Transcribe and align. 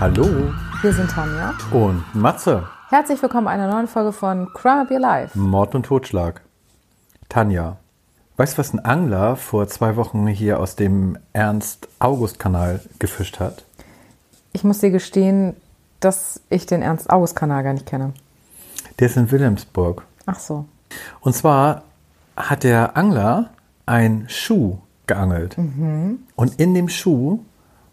Hallo 0.00 0.50
Wir 0.80 0.94
sind 0.94 1.10
Tanja. 1.10 1.52
und 1.72 2.02
Matze. 2.14 2.66
Herzlich 2.88 3.20
willkommen 3.20 3.46
einer 3.48 3.70
neuen 3.70 3.86
Folge 3.86 4.12
von 4.12 4.50
Crime 4.54 4.80
Up 4.80 4.90
Your 4.90 4.98
Life. 4.98 5.38
Mord 5.38 5.74
und 5.74 5.84
Totschlag. 5.84 6.40
Tanja, 7.28 7.76
weißt 8.38 8.54
du, 8.54 8.58
was 8.60 8.72
ein 8.72 8.82
Angler 8.82 9.36
vor 9.36 9.68
zwei 9.68 9.96
Wochen 9.96 10.26
hier 10.26 10.58
aus 10.58 10.74
dem 10.74 11.18
Ernst-August-Kanal 11.34 12.80
gefischt 12.98 13.40
hat? 13.40 13.66
Ich 14.54 14.64
muss 14.64 14.78
dir 14.78 14.90
gestehen, 14.90 15.54
dass 16.00 16.40
ich 16.48 16.64
den 16.64 16.80
Ernst-August-Kanal 16.80 17.62
gar 17.62 17.74
nicht 17.74 17.84
kenne. 17.84 18.14
Der 18.98 19.06
ist 19.08 19.18
in 19.18 19.30
Wilhelmsburg. 19.30 20.06
Ach 20.24 20.40
so. 20.40 20.64
Und 21.20 21.34
zwar 21.34 21.82
hat 22.38 22.64
der 22.64 22.96
Angler 22.96 23.50
einen 23.84 24.30
Schuh 24.30 24.78
geangelt. 25.06 25.58
Und 25.58 26.58
in 26.58 26.72
dem 26.72 26.88
Schuh 26.88 27.40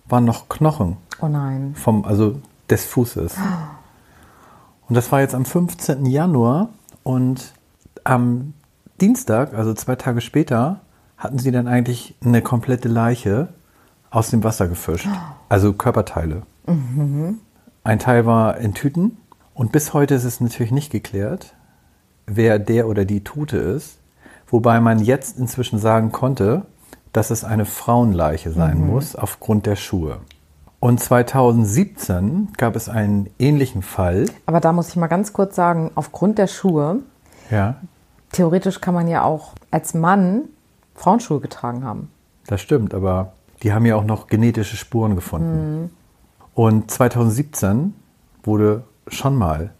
waren 0.07 0.23
noch 0.23 0.47
Knochen 0.47 0.95
Oh 1.21 1.27
nein. 1.27 1.73
vom, 1.75 2.05
also 2.05 2.39
des 2.69 2.85
Fußes. 2.85 3.35
Und 4.87 4.95
das 4.95 5.11
war 5.11 5.21
jetzt 5.21 5.35
am 5.35 5.45
15. 5.45 6.05
Januar 6.05 6.69
und 7.03 7.53
am 8.03 8.53
Dienstag, 9.01 9.53
also 9.53 9.73
zwei 9.73 9.95
Tage 9.95 10.21
später, 10.21 10.81
hatten 11.17 11.39
sie 11.39 11.51
dann 11.51 11.67
eigentlich 11.67 12.15
eine 12.23 12.41
komplette 12.41 12.87
Leiche 12.87 13.49
aus 14.09 14.29
dem 14.29 14.43
Wasser 14.43 14.67
gefischt. 14.67 15.07
Also 15.49 15.73
Körperteile. 15.73 16.43
Ein 17.83 17.99
Teil 17.99 18.25
war 18.25 18.57
in 18.57 18.73
Tüten 18.73 19.17
und 19.53 19.71
bis 19.71 19.93
heute 19.93 20.15
ist 20.15 20.23
es 20.23 20.39
natürlich 20.39 20.71
nicht 20.71 20.91
geklärt, 20.91 21.55
wer 22.25 22.59
der 22.59 22.87
oder 22.87 23.05
die 23.05 23.23
Tote 23.23 23.57
ist. 23.57 23.99
Wobei 24.47 24.79
man 24.79 24.99
jetzt 24.99 25.37
inzwischen 25.37 25.79
sagen 25.79 26.11
konnte, 26.11 26.65
dass 27.11 27.31
es 27.31 27.43
eine 27.43 27.65
Frauenleiche 27.65 28.51
sein 28.51 28.85
muss 28.85 29.15
aufgrund 29.15 29.65
der 29.65 29.75
Schuhe. 29.75 30.19
Und 30.79 30.99
2017 30.99 32.49
gab 32.57 32.75
es 32.75 32.87
einen 32.87 33.29
ähnlichen 33.39 33.81
Fall. 33.81 34.25
Aber 34.45 34.59
da 34.59 34.71
muss 34.73 34.89
ich 34.89 34.95
mal 34.95 35.07
ganz 35.07 35.33
kurz 35.33 35.55
sagen, 35.55 35.91
aufgrund 35.95 36.37
der 36.37 36.47
Schuhe, 36.47 36.99
Ja, 37.49 37.75
theoretisch 38.31 38.79
kann 38.81 38.93
man 38.93 39.07
ja 39.07 39.23
auch 39.23 39.53
als 39.71 39.93
Mann 39.93 40.43
Frauenschuhe 40.95 41.39
getragen 41.39 41.83
haben. 41.83 42.09
das 42.47 42.61
stimmt, 42.61 42.93
aber 42.93 43.33
die 43.63 43.73
haben 43.73 43.85
ja 43.85 43.95
auch 43.95 44.03
noch 44.03 44.27
genetische 44.27 44.77
Spuren 44.77 45.15
gefunden. 45.15 45.91
Und 46.53 46.89
2017 46.91 47.93
wurde 48.43 48.83
schon 49.07 49.35
mal 49.35 49.71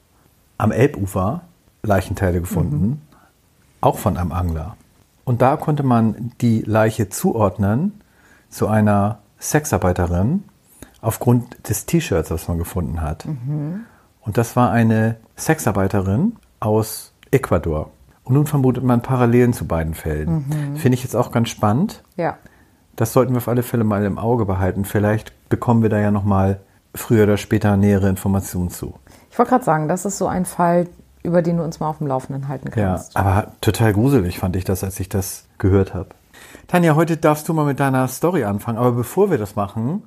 am 0.57 0.71
Elbufer 0.71 1.41
Leichenteile 1.83 2.39
gefunden, 2.41 3.01
auch 3.81 3.97
von 3.97 4.17
einem 4.17 4.31
Angler. 4.31 4.75
Und 5.25 5.41
da 5.41 5.57
konnte 5.57 5.83
man 5.83 6.31
die 6.41 6.61
Leiche 6.61 7.09
zuordnen 7.09 8.01
zu 8.49 8.67
einer 8.67 9.19
Sexarbeiterin 9.39 10.43
aufgrund 11.01 11.69
des 11.69 11.85
T-Shirts, 11.85 12.29
das 12.29 12.47
man 12.47 12.57
gefunden 12.57 13.01
hat. 13.01 13.25
Und 13.25 14.37
das 14.37 14.55
war 14.55 14.71
eine 14.71 15.15
Sexarbeiterin 15.37 16.35
aus 16.59 17.13
Ecuador. 17.31 17.91
Und 18.23 18.33
nun 18.33 18.45
vermutet 18.45 18.83
man 18.83 19.01
Parallelen 19.01 19.53
zu 19.53 19.65
beiden 19.65 19.93
Fällen. 19.93 20.75
Finde 20.75 20.95
ich 20.95 21.03
jetzt 21.03 21.15
auch 21.15 21.31
ganz 21.31 21.49
spannend. 21.49 22.03
Ja. 22.17 22.37
Das 22.95 23.13
sollten 23.13 23.33
wir 23.33 23.37
auf 23.37 23.47
alle 23.47 23.63
Fälle 23.63 23.83
mal 23.83 24.03
im 24.05 24.17
Auge 24.17 24.45
behalten. 24.45 24.83
Vielleicht 24.85 25.31
bekommen 25.49 25.81
wir 25.83 25.89
da 25.89 25.99
ja 25.99 26.11
noch 26.11 26.23
mal 26.23 26.59
früher 26.95 27.23
oder 27.23 27.37
später 27.37 27.77
nähere 27.77 28.09
Informationen 28.09 28.69
zu. 28.69 28.95
Ich 29.31 29.37
wollte 29.37 29.51
gerade 29.51 29.63
sagen, 29.63 29.87
das 29.87 30.03
ist 30.05 30.17
so 30.17 30.27
ein 30.27 30.45
Fall, 30.45 30.87
über 31.23 31.41
den 31.41 31.57
du 31.57 31.63
uns 31.63 31.79
mal 31.79 31.87
auf 31.89 31.99
dem 31.99 32.07
Laufenden 32.07 32.47
halten 32.47 32.69
Ja, 32.75 32.87
kannst. 32.95 33.15
aber 33.15 33.51
total 33.61 33.93
gruselig 33.93 34.39
fand 34.39 34.55
ich 34.55 34.63
das, 34.63 34.83
als 34.83 34.99
ich 34.99 35.07
das 35.09 35.45
gehört 35.59 35.93
habe. 35.93 36.09
Tanja, 36.67 36.95
heute 36.95 37.17
darfst 37.17 37.47
du 37.47 37.53
mal 37.53 37.65
mit 37.65 37.79
deiner 37.79 38.07
Story 38.07 38.43
anfangen. 38.43 38.77
Aber 38.77 38.91
bevor 38.91 39.29
wir 39.29 39.37
das 39.37 39.55
machen, 39.55 40.03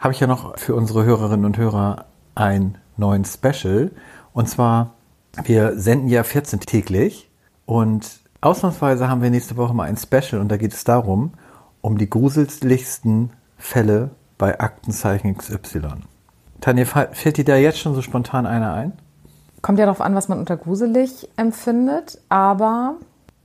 habe 0.00 0.12
ich 0.14 0.20
ja 0.20 0.26
noch 0.26 0.58
für 0.58 0.74
unsere 0.74 1.04
Hörerinnen 1.04 1.44
und 1.44 1.56
Hörer 1.58 2.06
einen 2.34 2.78
neuen 2.96 3.24
Special. 3.24 3.90
Und 4.32 4.48
zwar, 4.48 4.94
wir 5.44 5.78
senden 5.78 6.08
ja 6.08 6.24
14 6.24 6.60
täglich 6.60 7.30
und 7.66 8.20
ausnahmsweise 8.40 9.08
haben 9.08 9.22
wir 9.22 9.30
nächste 9.30 9.56
Woche 9.56 9.74
mal 9.74 9.84
ein 9.84 9.96
Special 9.96 10.40
und 10.40 10.48
da 10.48 10.56
geht 10.56 10.72
es 10.72 10.84
darum, 10.84 11.32
um 11.82 11.98
die 11.98 12.08
gruseligsten 12.08 13.30
Fälle 13.58 14.10
bei 14.38 14.58
Aktenzeichen 14.58 15.36
XY. 15.36 15.82
Tanja, 16.60 16.84
fällt 16.84 17.36
dir 17.36 17.44
da 17.44 17.56
jetzt 17.56 17.78
schon 17.78 17.94
so 17.94 18.02
spontan 18.02 18.46
einer 18.46 18.72
ein? 18.72 18.92
Kommt 19.62 19.78
ja 19.78 19.84
darauf 19.84 20.00
an, 20.00 20.14
was 20.14 20.28
man 20.28 20.38
unter 20.38 20.56
gruselig 20.56 21.28
empfindet, 21.36 22.18
aber 22.30 22.94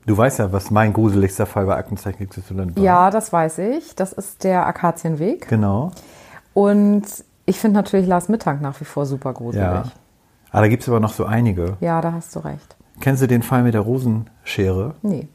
Du 0.06 0.16
weißt 0.16 0.38
ja, 0.40 0.52
was 0.54 0.70
mein 0.70 0.94
gruseligster 0.94 1.46
Fall 1.48 1.66
bei 1.66 1.76
Aktenzeichen 1.76 2.30
XY 2.30 2.76
war. 2.76 2.84
ja, 2.84 3.10
das 3.10 3.34
weiß 3.34 3.58
ich. 3.58 3.96
Das 3.96 4.14
ist 4.14 4.44
der 4.44 4.68
Akazienweg. 4.68 5.48
Genau. 5.50 5.92
Und 6.56 7.04
ich 7.46 7.60
finde 7.60 7.76
natürlich 7.76 8.08
Lars 8.08 8.30
Mittag 8.30 8.62
nach 8.62 8.80
wie 8.80 8.86
vor 8.86 9.06
super 9.06 9.34
gruselig. 9.34 9.64
Ja. 9.64 9.84
Aber 10.52 10.62
da 10.62 10.68
gibt 10.70 10.84
es 10.84 10.90
aber 10.90 11.02
noch 11.02 11.12
so 11.14 11.26
einige. 11.26 11.76
ja, 11.82 12.02
da 12.02 12.14
hast 12.14 12.34
du 12.36 12.40
recht. 12.40 12.78
Kennst 13.02 13.22
du 13.22 13.28
den 13.28 13.44
Fall 13.44 13.62
mit 13.62 13.74
der 13.74 13.82
Rosenschere? 13.82 14.96
Nee. 15.02 15.28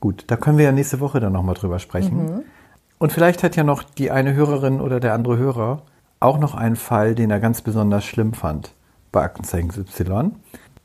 Gut, 0.00 0.24
da 0.26 0.36
können 0.36 0.58
wir 0.58 0.66
ja 0.66 0.72
nächste 0.72 1.00
Woche 1.00 1.18
dann 1.18 1.32
nochmal 1.32 1.54
drüber 1.54 1.78
sprechen. 1.78 2.42
Und 2.98 3.12
vielleicht 3.12 3.42
hat 3.42 3.56
ja 3.56 3.64
noch 3.64 3.82
die 3.82 4.10
eine 4.10 4.34
Hörerin 4.34 4.82
oder 4.82 5.00
der 5.00 5.14
andere 5.14 5.38
Hörer 5.38 5.82
auch 6.20 6.38
noch 6.38 6.54
einen 6.54 6.76
Fall, 6.76 7.14
den 7.14 7.30
er 7.30 7.40
ganz 7.40 7.62
besonders 7.62 8.04
schlimm 8.04 8.34
fand 8.34 8.74
bei 9.12 9.22
Aktenzeichen 9.22 9.70
Y. 9.70 10.32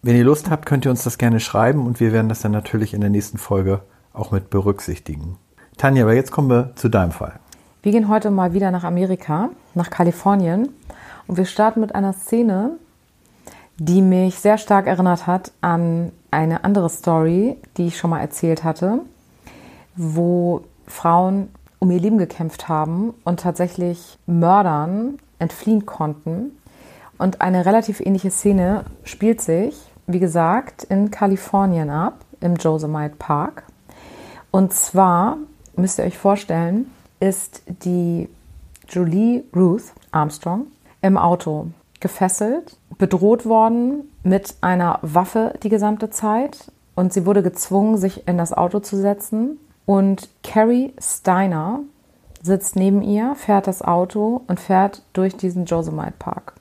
Wenn 0.02 0.16
ihr 0.16 0.24
Lust 0.24 0.50
habt, 0.50 0.66
könnt 0.66 0.86
ihr 0.86 0.92
uns 0.92 1.04
das 1.04 1.18
gerne 1.18 1.42
schreiben 1.42 1.86
und 1.86 2.00
wir 2.00 2.14
werden 2.14 2.30
das 2.30 2.40
dann 2.40 2.54
natürlich 2.54 2.94
in 2.94 3.02
der 3.02 3.10
nächsten 3.10 3.38
Folge 3.38 3.82
auch 4.14 4.32
mit 4.32 4.50
berücksichtigen. 4.50 5.38
Tanja, 5.76 6.04
aber 6.04 6.14
jetzt 6.14 6.32
kommen 6.32 6.50
wir 6.50 6.72
zu 6.76 6.88
deinem 6.88 7.12
Fall. 7.12 7.40
Wir 7.86 7.92
gehen 7.92 8.10
heute 8.10 8.32
mal 8.32 8.54
wieder 8.54 8.72
nach 8.72 8.84
Amerika, 8.84 9.52
nach 9.76 9.92
Kalifornien. 9.92 10.70
Und 11.28 11.38
wir 11.38 11.46
starten 11.46 11.82
mit 11.82 11.94
einer 11.94 12.14
Szene, 12.14 12.72
die 13.78 14.02
mich 14.02 14.40
sehr 14.40 14.58
stark 14.58 14.88
erinnert 14.88 15.28
hat 15.28 15.52
an 15.62 16.12
eine 16.32 16.64
andere 16.64 16.90
Story, 16.90 17.58
die 17.78 17.86
ich 17.86 17.98
schon 18.00 18.10
mal 18.10 18.22
erzählt 18.22 18.64
hatte, 18.64 19.02
wo 19.96 20.62
Frauen 20.88 21.50
um 21.78 21.92
ihr 21.92 22.00
Leben 22.00 22.18
gekämpft 22.18 22.68
haben 22.68 23.14
und 23.24 23.42
tatsächlich 23.42 24.18
Mördern 24.26 25.20
entfliehen 25.38 25.86
konnten. 25.86 26.58
Und 27.20 27.42
eine 27.42 27.68
relativ 27.68 28.00
ähnliche 28.00 28.32
Szene 28.32 28.86
spielt 29.04 29.42
sich, 29.42 29.80
wie 30.08 30.20
gesagt, 30.20 30.86
in 30.86 31.12
Kalifornien 31.12 31.92
ab, 31.92 32.26
im 32.42 32.56
Yosemite 32.56 33.18
Park. 33.20 33.62
Und 34.50 34.74
zwar, 34.74 35.38
müsst 35.76 36.00
ihr 36.00 36.06
euch 36.06 36.18
vorstellen, 36.18 36.90
ist 37.26 37.64
die 37.84 38.30
Julie 38.88 39.44
Ruth 39.56 39.94
Armstrong 40.12 40.68
im 41.02 41.18
Auto 41.18 41.68
gefesselt, 42.00 42.78
bedroht 43.00 43.48
worden 43.48 44.12
mit 44.22 44.56
einer 44.62 45.00
Waffe 45.02 45.56
die 45.64 45.70
gesamte 45.70 46.12
Zeit 46.12 46.72
und 46.94 47.14
sie 47.14 47.26
wurde 47.26 47.42
gezwungen, 47.42 47.98
sich 47.98 48.28
in 48.28 48.38
das 48.38 48.54
Auto 48.54 48.80
zu 48.80 48.96
setzen. 48.96 49.58
Und 49.88 50.30
Carrie 50.44 50.94
Steiner 51.00 51.80
sitzt 52.44 52.76
neben 52.76 53.02
ihr, 53.02 53.34
fährt 53.34 53.66
das 53.66 53.82
Auto 53.82 54.42
und 54.48 54.60
fährt 54.60 55.02
durch 55.14 55.36
diesen 55.36 55.66
Yosemite 55.66 56.14
Park. 56.20 56.54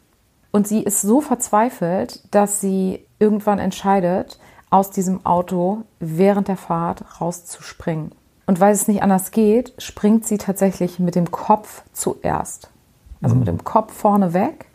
Und 0.50 0.66
sie 0.66 0.82
ist 0.82 1.02
so 1.02 1.20
verzweifelt, 1.20 2.22
dass 2.30 2.62
sie 2.62 3.04
irgendwann 3.18 3.58
entscheidet, 3.58 4.38
aus 4.70 4.90
diesem 4.90 5.26
Auto 5.26 5.82
während 6.00 6.48
der 6.48 6.56
Fahrt 6.56 7.20
rauszuspringen. 7.20 8.12
Und 8.46 8.60
weil 8.60 8.72
es 8.72 8.88
nicht 8.88 9.02
anders 9.02 9.30
geht, 9.30 9.72
springt 9.78 10.26
sie 10.26 10.38
tatsächlich 10.38 10.98
mit 10.98 11.14
dem 11.14 11.30
Kopf 11.30 11.82
zuerst. 11.92 12.70
Also 13.22 13.36
mit 13.36 13.48
dem 13.48 13.64
Kopf 13.64 13.92
vorne 13.92 14.34
weg. 14.34 14.66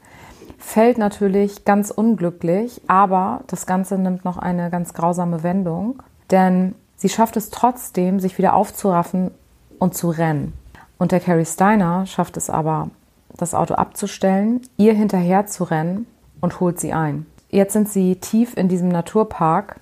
Fällt 0.57 0.97
natürlich 0.97 1.65
ganz 1.65 1.91
unglücklich, 1.91 2.81
aber 2.87 3.41
das 3.47 3.65
Ganze 3.65 3.97
nimmt 3.97 4.25
noch 4.25 4.37
eine 4.37 4.69
ganz 4.69 4.93
grausame 4.93 5.43
Wendung, 5.43 6.01
denn 6.31 6.75
sie 6.97 7.09
schafft 7.09 7.37
es 7.37 7.49
trotzdem, 7.49 8.19
sich 8.19 8.37
wieder 8.37 8.55
aufzuraffen 8.55 9.31
und 9.77 9.95
zu 9.95 10.09
rennen. 10.09 10.53
Und 10.97 11.11
der 11.11 11.21
Carrie 11.21 11.45
Steiner 11.45 12.05
schafft 12.05 12.37
es 12.37 12.49
aber, 12.49 12.89
das 13.37 13.53
Auto 13.53 13.75
abzustellen, 13.75 14.61
ihr 14.77 14.93
hinterher 14.93 15.45
zu 15.45 15.63
rennen 15.63 16.07
und 16.41 16.59
holt 16.59 16.79
sie 16.79 16.91
ein. 16.91 17.25
Jetzt 17.49 17.73
sind 17.73 17.89
sie 17.89 18.17
tief 18.17 18.55
in 18.57 18.67
diesem 18.67 18.89
Naturpark. 18.89 19.79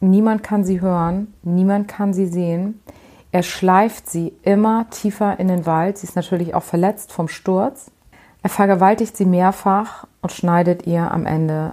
Niemand 0.00 0.42
kann 0.42 0.64
sie 0.64 0.80
hören, 0.80 1.32
niemand 1.42 1.88
kann 1.88 2.12
sie 2.12 2.26
sehen. 2.26 2.80
Er 3.32 3.42
schleift 3.42 4.10
sie 4.10 4.34
immer 4.42 4.88
tiefer 4.90 5.40
in 5.40 5.48
den 5.48 5.64
Wald. 5.64 5.98
Sie 5.98 6.06
ist 6.06 6.16
natürlich 6.16 6.54
auch 6.54 6.62
verletzt 6.62 7.12
vom 7.12 7.28
Sturz. 7.28 7.90
Er 8.42 8.50
vergewaltigt 8.50 9.16
sie 9.16 9.24
mehrfach 9.24 10.06
und 10.20 10.32
schneidet 10.32 10.86
ihr 10.86 11.10
am 11.10 11.24
Ende 11.24 11.72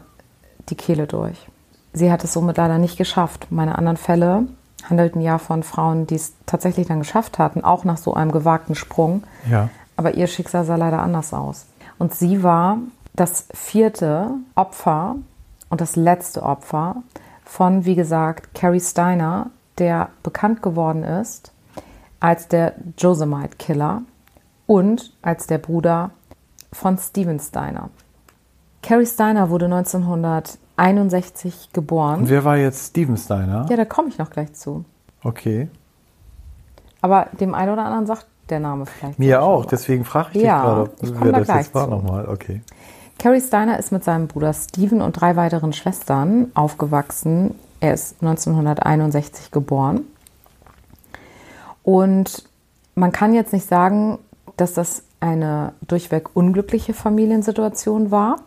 die 0.69 0.75
Kehle 0.75 1.05
durch. 1.05 1.47
Sie 1.91 2.11
hat 2.11 2.23
es 2.23 2.33
somit 2.33 2.57
leider 2.57 2.77
nicht 2.77 2.97
geschafft. 2.97 3.47
Meine 3.49 3.77
anderen 3.77 3.97
Fälle 3.97 4.47
handelten 4.89 5.21
ja 5.21 5.37
von 5.37 5.63
Frauen, 5.63 6.07
die 6.07 6.15
es 6.15 6.33
tatsächlich 6.45 6.87
dann 6.87 6.99
geschafft 6.99 7.39
hatten, 7.39 7.63
auch 7.63 7.83
nach 7.83 7.97
so 7.97 8.13
einem 8.13 8.31
gewagten 8.31 8.75
Sprung. 8.75 9.23
Ja. 9.49 9.69
Aber 9.97 10.13
ihr 10.13 10.27
Schicksal 10.27 10.63
sah 10.63 10.77
leider 10.77 11.01
anders 11.01 11.33
aus. 11.33 11.65
Und 11.97 12.15
sie 12.15 12.41
war 12.41 12.77
das 13.13 13.47
vierte 13.53 14.29
Opfer 14.55 15.15
und 15.69 15.81
das 15.81 15.97
letzte 15.97 16.43
Opfer 16.43 16.97
von, 17.43 17.83
wie 17.83 17.95
gesagt, 17.95 18.53
Carrie 18.53 18.79
Steiner, 18.79 19.47
der 19.79 20.09
bekannt 20.23 20.61
geworden 20.61 21.03
ist 21.03 21.51
als 22.19 22.47
der 22.47 22.73
Josemite 22.97 23.57
Killer 23.57 24.01
und 24.67 25.13
als 25.21 25.47
der 25.47 25.57
Bruder 25.57 26.11
von 26.71 26.97
Steven 26.97 27.39
Steiner. 27.39 27.89
Carrie 28.81 29.05
Steiner 29.05 29.49
wurde 29.49 29.65
1961 29.65 31.69
geboren. 31.73 32.21
Und 32.21 32.29
wer 32.29 32.45
war 32.45 32.57
jetzt 32.57 32.89
Steven 32.89 33.17
Steiner? 33.17 33.65
Ja, 33.69 33.77
da 33.77 33.85
komme 33.85 34.09
ich 34.09 34.17
noch 34.17 34.29
gleich 34.29 34.53
zu. 34.53 34.85
Okay. 35.23 35.69
Aber 37.01 37.27
dem 37.39 37.55
einen 37.55 37.71
oder 37.71 37.85
anderen 37.85 38.05
sagt 38.05 38.27
der 38.49 38.59
Name 38.59 38.85
vielleicht. 38.85 39.19
Mir 39.19 39.41
auch, 39.41 39.65
deswegen 39.65 40.05
frage 40.05 40.29
ich 40.33 40.43
Ja, 40.43 40.85
dich 40.85 41.09
ich 41.09 41.13
gerade, 41.13 41.25
wer 41.25 41.31
da 41.31 41.39
das 41.39 41.65
jetzt 41.65 41.75
war 41.75 41.87
nochmal. 41.87 42.27
Okay. 42.27 42.61
Carrie 43.17 43.41
Steiner 43.41 43.79
ist 43.79 43.91
mit 43.91 44.03
seinem 44.03 44.27
Bruder 44.27 44.53
Steven 44.53 45.01
und 45.01 45.19
drei 45.19 45.35
weiteren 45.35 45.73
Schwestern 45.73 46.51
aufgewachsen. 46.53 47.55
Er 47.79 47.93
ist 47.93 48.21
1961 48.21 49.51
geboren. 49.51 50.01
Und 51.83 52.43
man 52.95 53.11
kann 53.11 53.33
jetzt 53.33 53.53
nicht 53.53 53.67
sagen, 53.67 54.19
dass 54.57 54.73
das 54.73 55.03
eine 55.19 55.73
durchweg 55.87 56.35
unglückliche 56.35 56.93
Familiensituation 56.93 58.11
war, 58.11 58.37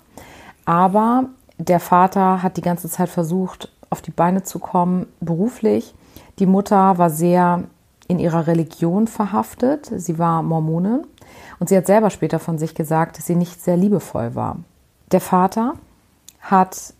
aber 0.64 1.24
der 1.58 1.80
Vater 1.80 2.42
hat 2.42 2.56
die 2.56 2.62
ganze 2.62 2.88
Zeit 2.88 3.08
versucht, 3.08 3.72
auf 3.90 4.02
die 4.02 4.10
Beine 4.10 4.42
zu 4.42 4.58
kommen, 4.58 5.06
beruflich. 5.20 5.94
Die 6.38 6.46
Mutter 6.46 6.98
war 6.98 7.10
sehr 7.10 7.64
in 8.08 8.18
ihrer 8.18 8.46
Religion 8.46 9.06
verhaftet. 9.06 9.90
Sie 9.94 10.18
war 10.18 10.42
Mormonin 10.42 11.02
und 11.58 11.68
sie 11.68 11.76
hat 11.76 11.86
selber 11.86 12.10
später 12.10 12.38
von 12.38 12.58
sich 12.58 12.74
gesagt, 12.74 13.18
dass 13.18 13.26
sie 13.26 13.36
nicht 13.36 13.62
sehr 13.62 13.76
liebevoll 13.76 14.34
war. 14.34 14.56
Der 15.12 15.20
Vater 15.20 15.74
hat 16.40 16.94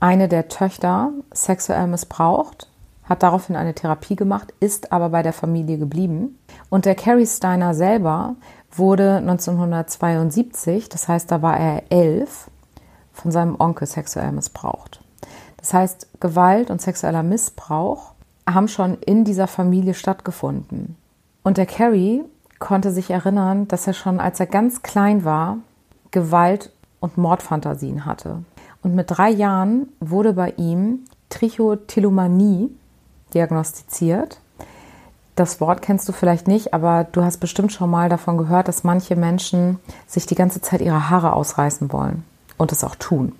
eine 0.00 0.28
der 0.28 0.48
Töchter 0.48 1.10
sexuell 1.32 1.86
missbraucht, 1.86 2.68
hat 3.04 3.22
daraufhin 3.22 3.56
eine 3.56 3.74
Therapie 3.74 4.16
gemacht, 4.16 4.52
ist 4.60 4.92
aber 4.92 5.08
bei 5.08 5.22
der 5.22 5.32
Familie 5.32 5.78
geblieben. 5.78 6.38
Und 6.68 6.84
der 6.84 6.94
Carrie 6.94 7.26
Steiner 7.26 7.74
selber 7.74 8.36
wurde 8.70 9.16
1972, 9.16 10.88
das 10.88 11.08
heißt, 11.08 11.30
da 11.30 11.42
war 11.42 11.58
er 11.58 11.84
elf, 11.90 12.50
von 13.12 13.32
seinem 13.32 13.56
Onkel 13.58 13.86
sexuell 13.88 14.30
missbraucht. 14.30 15.00
Das 15.56 15.74
heißt, 15.74 16.20
Gewalt 16.20 16.70
und 16.70 16.80
sexueller 16.80 17.24
Missbrauch 17.24 18.12
haben 18.48 18.68
schon 18.68 18.96
in 18.98 19.24
dieser 19.24 19.48
Familie 19.48 19.94
stattgefunden. 19.94 20.96
Und 21.42 21.58
der 21.58 21.66
Carrie 21.66 22.22
konnte 22.58 22.92
sich 22.92 23.10
erinnern, 23.10 23.68
dass 23.68 23.86
er 23.86 23.92
schon 23.92 24.20
als 24.20 24.38
er 24.40 24.46
ganz 24.46 24.82
klein 24.82 25.24
war, 25.24 25.58
Gewalt- 26.10 26.70
und 27.00 27.18
Mordfantasien 27.18 28.04
hatte. 28.04 28.42
Und 28.82 28.94
mit 28.94 29.10
drei 29.10 29.30
Jahren 29.30 29.88
wurde 30.00 30.32
bei 30.32 30.50
ihm 30.56 31.00
Trichotillomanie 31.30 32.70
diagnostiziert. 33.34 34.38
Das 35.36 35.60
Wort 35.60 35.82
kennst 35.82 36.08
du 36.08 36.12
vielleicht 36.12 36.48
nicht, 36.48 36.74
aber 36.74 37.04
du 37.04 37.22
hast 37.22 37.38
bestimmt 37.38 37.72
schon 37.72 37.90
mal 37.90 38.08
davon 38.08 38.38
gehört, 38.38 38.66
dass 38.66 38.84
manche 38.84 39.14
Menschen 39.14 39.78
sich 40.06 40.26
die 40.26 40.34
ganze 40.34 40.60
Zeit 40.60 40.80
ihre 40.80 41.10
Haare 41.10 41.32
ausreißen 41.32 41.92
wollen 41.92 42.24
und 42.56 42.72
es 42.72 42.82
auch 42.82 42.96
tun. 42.96 43.32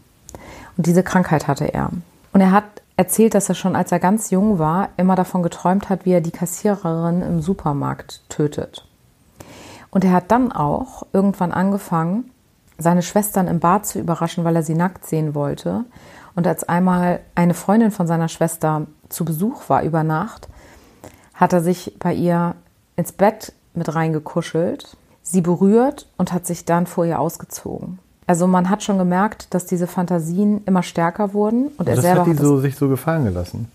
Und 0.76 0.86
diese 0.86 1.02
Krankheit 1.02 1.48
hatte 1.48 1.64
er. 1.64 1.90
Und 2.32 2.40
er 2.40 2.52
hat 2.52 2.64
erzählt, 2.96 3.34
dass 3.34 3.48
er 3.48 3.54
schon 3.54 3.74
als 3.74 3.90
er 3.90 3.98
ganz 3.98 4.30
jung 4.30 4.58
war, 4.58 4.90
immer 4.96 5.16
davon 5.16 5.42
geträumt 5.42 5.88
hat, 5.88 6.04
wie 6.04 6.12
er 6.12 6.20
die 6.20 6.30
Kassiererin 6.30 7.22
im 7.22 7.42
Supermarkt 7.42 8.22
tötet. 8.28 8.86
Und 9.90 10.04
er 10.04 10.12
hat 10.12 10.30
dann 10.30 10.52
auch 10.52 11.06
irgendwann 11.12 11.52
angefangen, 11.52 12.30
seine 12.78 13.02
Schwestern 13.02 13.48
im 13.48 13.60
Bad 13.60 13.86
zu 13.86 13.98
überraschen, 13.98 14.44
weil 14.44 14.56
er 14.56 14.62
sie 14.62 14.74
nackt 14.74 15.04
sehen 15.04 15.34
wollte. 15.34 15.84
Und 16.34 16.46
als 16.46 16.64
einmal 16.64 17.20
eine 17.34 17.54
Freundin 17.54 17.90
von 17.90 18.06
seiner 18.06 18.28
Schwester 18.28 18.86
zu 19.08 19.24
Besuch 19.24 19.68
war 19.68 19.82
über 19.82 20.04
Nacht, 20.04 20.48
hat 21.34 21.52
er 21.52 21.60
sich 21.60 21.96
bei 21.98 22.14
ihr 22.14 22.54
ins 22.96 23.12
Bett 23.12 23.52
mit 23.74 23.94
reingekuschelt, 23.94 24.96
sie 25.22 25.40
berührt 25.40 26.06
und 26.16 26.32
hat 26.32 26.46
sich 26.46 26.64
dann 26.64 26.86
vor 26.86 27.04
ihr 27.04 27.18
ausgezogen. 27.18 27.98
Also 28.26 28.46
man 28.46 28.68
hat 28.68 28.82
schon 28.82 28.98
gemerkt, 28.98 29.54
dass 29.54 29.66
diese 29.66 29.86
Fantasien 29.86 30.62
immer 30.64 30.82
stärker 30.82 31.32
wurden 31.32 31.68
und 31.78 31.88
er 31.88 31.96
das 31.96 32.04
selber 32.04 32.20
hat 32.20 32.26
die 32.26 32.32
hat 32.32 32.40
so, 32.40 32.60
sich 32.60 32.76
so 32.76 32.88
gefallen 32.88 33.24
gelassen. 33.24 33.70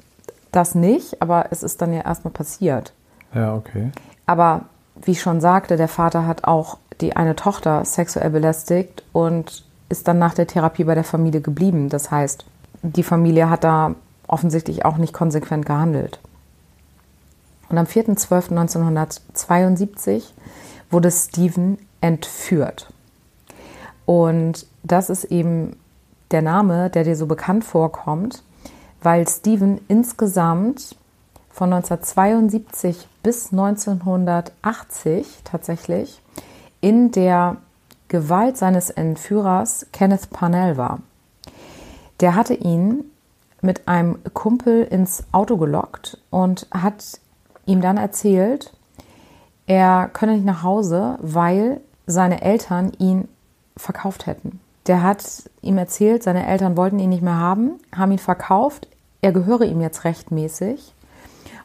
das 0.51 0.75
nicht, 0.75 1.21
aber 1.21 1.47
es 1.49 1.63
ist 1.63 1.81
dann 1.81 1.91
ja 1.91 2.01
erstmal 2.01 2.33
passiert. 2.33 2.93
Ja, 3.33 3.55
okay. 3.55 3.91
Aber 4.25 4.65
wie 5.01 5.11
ich 5.11 5.21
schon 5.21 5.41
sagte, 5.41 5.75
der 5.75 5.87
Vater 5.87 6.27
hat 6.27 6.43
auch 6.43 6.77
die 7.01 7.15
eine 7.15 7.35
Tochter 7.35 7.83
sexuell 7.85 8.29
belästigt 8.29 9.03
und 9.11 9.63
ist 9.89 10.07
dann 10.07 10.19
nach 10.19 10.33
der 10.33 10.47
Therapie 10.47 10.85
bei 10.85 10.95
der 10.95 11.03
Familie 11.03 11.41
geblieben. 11.41 11.89
Das 11.89 12.11
heißt, 12.11 12.45
die 12.81 13.03
Familie 13.03 13.49
hat 13.49 13.63
da 13.63 13.95
offensichtlich 14.27 14.85
auch 14.85 14.97
nicht 14.97 15.13
konsequent 15.13 15.65
gehandelt. 15.65 16.19
Und 17.69 17.77
am 17.77 17.85
4.12.1972 17.85 20.23
wurde 20.89 21.11
Stephen 21.11 21.77
entführt. 22.01 22.91
Und 24.05 24.65
das 24.83 25.09
ist 25.09 25.23
eben 25.25 25.77
der 26.31 26.41
Name, 26.41 26.89
der 26.89 27.03
dir 27.03 27.15
so 27.15 27.25
bekannt 27.25 27.63
vorkommt, 27.63 28.43
weil 29.01 29.27
Stephen 29.27 29.79
insgesamt 29.87 30.95
von 31.49 31.71
1972 31.71 33.07
bis 33.21 33.51
1980 33.51 35.41
tatsächlich 35.43 36.21
in 36.83 37.11
der 37.11 37.55
Gewalt 38.09 38.57
seines 38.57 38.89
Entführers 38.89 39.87
Kenneth 39.93 40.29
Parnell 40.31 40.75
war. 40.75 40.99
Der 42.19 42.35
hatte 42.35 42.53
ihn 42.53 43.05
mit 43.61 43.87
einem 43.87 44.19
Kumpel 44.33 44.83
ins 44.83 45.23
Auto 45.31 45.55
gelockt 45.55 46.17
und 46.29 46.67
hat 46.71 47.21
ihm 47.65 47.79
dann 47.79 47.95
erzählt, 47.95 48.73
er 49.65 50.09
könne 50.09 50.33
nicht 50.33 50.45
nach 50.45 50.61
Hause, 50.61 51.17
weil 51.21 51.79
seine 52.05 52.41
Eltern 52.41 52.91
ihn 52.99 53.29
verkauft 53.77 54.25
hätten. 54.25 54.59
Der 54.85 55.03
hat 55.03 55.49
ihm 55.61 55.77
erzählt, 55.77 56.21
seine 56.21 56.45
Eltern 56.45 56.75
wollten 56.75 56.99
ihn 56.99 57.11
nicht 57.11 57.23
mehr 57.23 57.37
haben, 57.37 57.79
haben 57.95 58.11
ihn 58.11 58.19
verkauft, 58.19 58.89
er 59.21 59.31
gehöre 59.31 59.63
ihm 59.63 59.79
jetzt 59.79 60.03
rechtmäßig. 60.03 60.93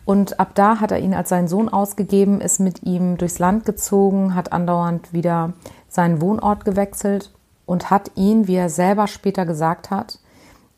Und 0.08 0.40
ab 0.40 0.52
da 0.54 0.80
hat 0.80 0.90
er 0.90 1.00
ihn 1.00 1.12
als 1.12 1.28
seinen 1.28 1.48
Sohn 1.48 1.68
ausgegeben, 1.68 2.40
ist 2.40 2.60
mit 2.60 2.82
ihm 2.82 3.18
durchs 3.18 3.38
Land 3.38 3.66
gezogen, 3.66 4.34
hat 4.34 4.54
andauernd 4.54 5.12
wieder 5.12 5.52
seinen 5.86 6.22
Wohnort 6.22 6.64
gewechselt 6.64 7.30
und 7.66 7.90
hat 7.90 8.12
ihn, 8.14 8.46
wie 8.46 8.54
er 8.54 8.70
selber 8.70 9.06
später 9.06 9.44
gesagt 9.44 9.90
hat, 9.90 10.18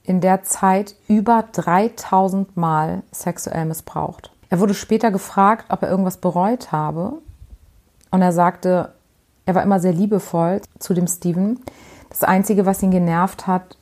in 0.03 0.21
der 0.21 0.43
Zeit 0.43 0.97
über 1.07 1.45
3000 1.53 2.57
Mal 2.57 3.05
sexuell 3.13 3.67
missbraucht. 3.67 4.33
Er 4.49 4.59
wurde 4.59 4.75
später 4.75 5.13
gefragt, 5.13 5.67
ob 5.69 5.83
er 5.83 5.91
irgendwas 5.91 6.17
bereut 6.17 6.73
habe. 6.73 7.13
Und 8.11 8.23
er 8.23 8.33
sagte, 8.33 8.95
er 9.47 9.55
war 9.55 9.63
immer 9.63 9.79
sehr 9.79 9.93
liebevoll 9.93 10.61
zu 10.81 10.93
dem 10.93 11.07
Steven. 11.07 11.61
Das 12.09 12.25
Einzige, 12.25 12.67
was 12.67 12.83
ihn 12.83 12.91
genervt 12.91 13.47
hat, 13.47 13.77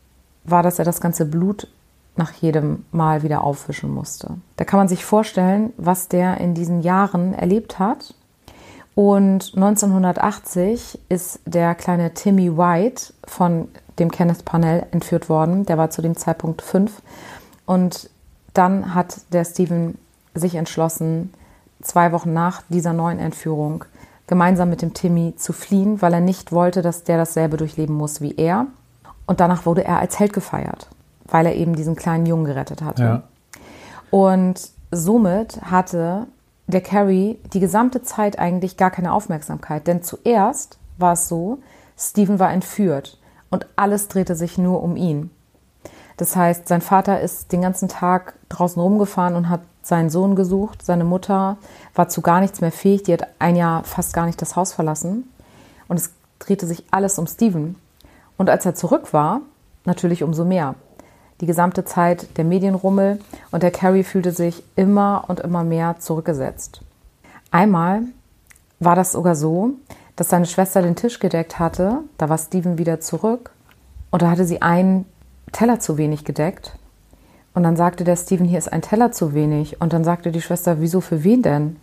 war, 0.44 0.62
dass 0.62 0.78
er 0.78 0.84
das 0.84 1.00
ganze 1.00 1.24
Blut 1.24 1.68
nach 2.18 2.32
jedem 2.32 2.84
Mal 2.92 3.22
wieder 3.22 3.42
aufwischen 3.42 3.92
musste. 3.92 4.36
Da 4.56 4.64
kann 4.64 4.78
man 4.78 4.88
sich 4.88 5.04
vorstellen, 5.04 5.72
was 5.76 6.08
der 6.08 6.38
in 6.38 6.54
diesen 6.54 6.82
Jahren 6.82 7.32
erlebt 7.32 7.78
hat. 7.78 8.14
Und 8.94 9.52
1980 9.54 10.98
ist 11.08 11.40
der 11.46 11.74
kleine 11.74 12.14
Timmy 12.14 12.56
White 12.56 13.12
von 13.24 13.68
dem 13.98 14.10
Kenneth 14.10 14.44
Parnell 14.44 14.86
entführt 14.90 15.28
worden. 15.28 15.66
Der 15.66 15.78
war 15.78 15.90
zu 15.90 16.02
dem 16.02 16.16
Zeitpunkt 16.16 16.62
fünf. 16.62 17.00
Und 17.64 18.10
dann 18.54 18.94
hat 18.94 19.20
der 19.32 19.44
Steven 19.44 19.98
sich 20.34 20.56
entschlossen, 20.56 21.32
zwei 21.80 22.12
Wochen 22.12 22.32
nach 22.32 22.62
dieser 22.68 22.92
neuen 22.92 23.18
Entführung 23.18 23.84
gemeinsam 24.26 24.68
mit 24.68 24.82
dem 24.82 24.94
Timmy 24.94 25.34
zu 25.36 25.52
fliehen, 25.52 26.02
weil 26.02 26.12
er 26.12 26.20
nicht 26.20 26.52
wollte, 26.52 26.82
dass 26.82 27.04
der 27.04 27.16
dasselbe 27.16 27.56
durchleben 27.56 27.94
muss 27.94 28.20
wie 28.20 28.34
er. 28.36 28.66
Und 29.26 29.40
danach 29.40 29.66
wurde 29.66 29.84
er 29.84 29.98
als 29.98 30.18
Held 30.18 30.32
gefeiert, 30.32 30.88
weil 31.28 31.46
er 31.46 31.54
eben 31.54 31.74
diesen 31.74 31.96
kleinen 31.96 32.26
Jungen 32.26 32.44
gerettet 32.44 32.82
hatte. 32.82 33.02
Ja. 33.02 33.22
Und 34.10 34.70
somit 34.90 35.60
hatte 35.62 36.26
der 36.66 36.80
Carrie 36.80 37.38
die 37.52 37.60
gesamte 37.60 38.02
Zeit 38.02 38.38
eigentlich 38.38 38.76
gar 38.76 38.90
keine 38.90 39.12
Aufmerksamkeit. 39.12 39.86
Denn 39.86 40.02
zuerst 40.02 40.78
war 40.98 41.14
es 41.14 41.28
so, 41.28 41.58
Steven 41.98 42.38
war 42.38 42.52
entführt 42.52 43.18
und 43.50 43.66
alles 43.76 44.08
drehte 44.08 44.34
sich 44.34 44.58
nur 44.58 44.82
um 44.82 44.96
ihn. 44.96 45.30
Das 46.18 46.36
heißt, 46.36 46.68
sein 46.68 46.80
Vater 46.80 47.20
ist 47.20 47.52
den 47.52 47.62
ganzen 47.62 47.88
Tag 47.88 48.34
draußen 48.48 48.80
rumgefahren 48.80 49.36
und 49.36 49.48
hat 49.48 49.60
seinen 49.82 50.10
Sohn 50.10 50.34
gesucht. 50.36 50.84
Seine 50.84 51.04
Mutter 51.04 51.56
war 51.94 52.08
zu 52.08 52.20
gar 52.20 52.40
nichts 52.40 52.60
mehr 52.60 52.72
fähig. 52.72 53.04
Die 53.04 53.12
hat 53.12 53.26
ein 53.38 53.56
Jahr 53.56 53.84
fast 53.84 54.12
gar 54.12 54.26
nicht 54.26 54.42
das 54.42 54.56
Haus 54.56 54.72
verlassen. 54.72 55.30
Und 55.86 55.96
es 55.96 56.10
drehte 56.40 56.66
sich 56.66 56.84
alles 56.90 57.18
um 57.18 57.26
Steven. 57.26 57.76
Und 58.36 58.50
als 58.50 58.66
er 58.66 58.74
zurück 58.74 59.12
war, 59.12 59.40
natürlich 59.84 60.22
umso 60.22 60.44
mehr. 60.44 60.74
Die 61.40 61.46
gesamte 61.46 61.84
Zeit 61.84 62.36
der 62.36 62.44
Medienrummel 62.44 63.20
und 63.52 63.62
der 63.62 63.70
Carrie 63.70 64.02
fühlte 64.02 64.32
sich 64.32 64.62
immer 64.76 65.24
und 65.28 65.40
immer 65.40 65.64
mehr 65.64 65.96
zurückgesetzt. 65.98 66.82
Einmal 67.50 68.02
war 68.80 68.96
das 68.96 69.12
sogar 69.12 69.36
so, 69.36 69.72
dass 70.16 70.30
seine 70.30 70.46
Schwester 70.46 70.82
den 70.82 70.96
Tisch 70.96 71.20
gedeckt 71.20 71.58
hatte. 71.58 71.98
Da 72.18 72.28
war 72.28 72.38
Steven 72.38 72.78
wieder 72.78 73.00
zurück 73.00 73.50
und 74.10 74.22
da 74.22 74.30
hatte 74.30 74.44
sie 74.44 74.62
einen 74.62 75.04
Teller 75.52 75.80
zu 75.80 75.96
wenig 75.96 76.24
gedeckt. 76.24 76.76
Und 77.54 77.62
dann 77.62 77.76
sagte 77.76 78.04
der 78.04 78.16
Steven, 78.16 78.46
hier 78.46 78.58
ist 78.58 78.72
ein 78.72 78.82
Teller 78.82 79.12
zu 79.12 79.34
wenig. 79.34 79.80
Und 79.80 79.92
dann 79.92 80.04
sagte 80.04 80.30
die 80.30 80.42
Schwester, 80.42 80.80
wieso 80.80 81.00
für 81.00 81.24
wen 81.24 81.42
denn? 81.42 81.76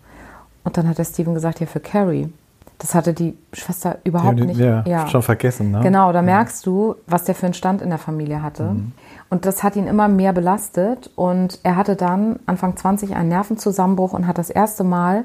Und 0.63 0.77
dann 0.77 0.88
hat 0.88 0.97
der 0.97 1.05
Steven 1.05 1.33
gesagt, 1.33 1.59
ja, 1.59 1.65
für 1.65 1.79
Carrie. 1.79 2.29
Das 2.77 2.94
hatte 2.94 3.13
die 3.13 3.38
Schwester 3.53 4.00
überhaupt 4.03 4.38
ja, 4.39 4.46
nicht. 4.46 4.60
Ja, 4.60 4.84
ja, 4.86 5.08
schon 5.08 5.22
vergessen. 5.22 5.72
Ne? 5.72 5.79
Genau, 5.82 6.12
da 6.12 6.22
merkst 6.22 6.65
du, 6.65 6.96
was 7.08 7.24
der 7.24 7.36
für 7.36 7.46
einen 7.46 7.53
Stand 7.53 7.82
in 7.82 7.89
der 7.89 7.98
Familie 7.98 8.41
hatte. 8.41 8.63
Mhm. 8.63 8.91
Und 9.29 9.46
das 9.46 9.63
hat 9.63 9.75
ihn 9.75 9.88
immer 9.88 10.08
mehr 10.08 10.34
belastet. 10.34 11.10
Und 11.15 11.60
er 11.63 11.77
hatte 11.77 11.96
dann 11.96 12.39
Anfang 12.46 12.75
20 12.75 13.15
einen 13.15 13.29
Nervenzusammenbruch 13.29 14.13
und 14.13 14.27
hat 14.27 14.38
das 14.38 14.50
erste 14.50 14.84
Mal 14.84 15.24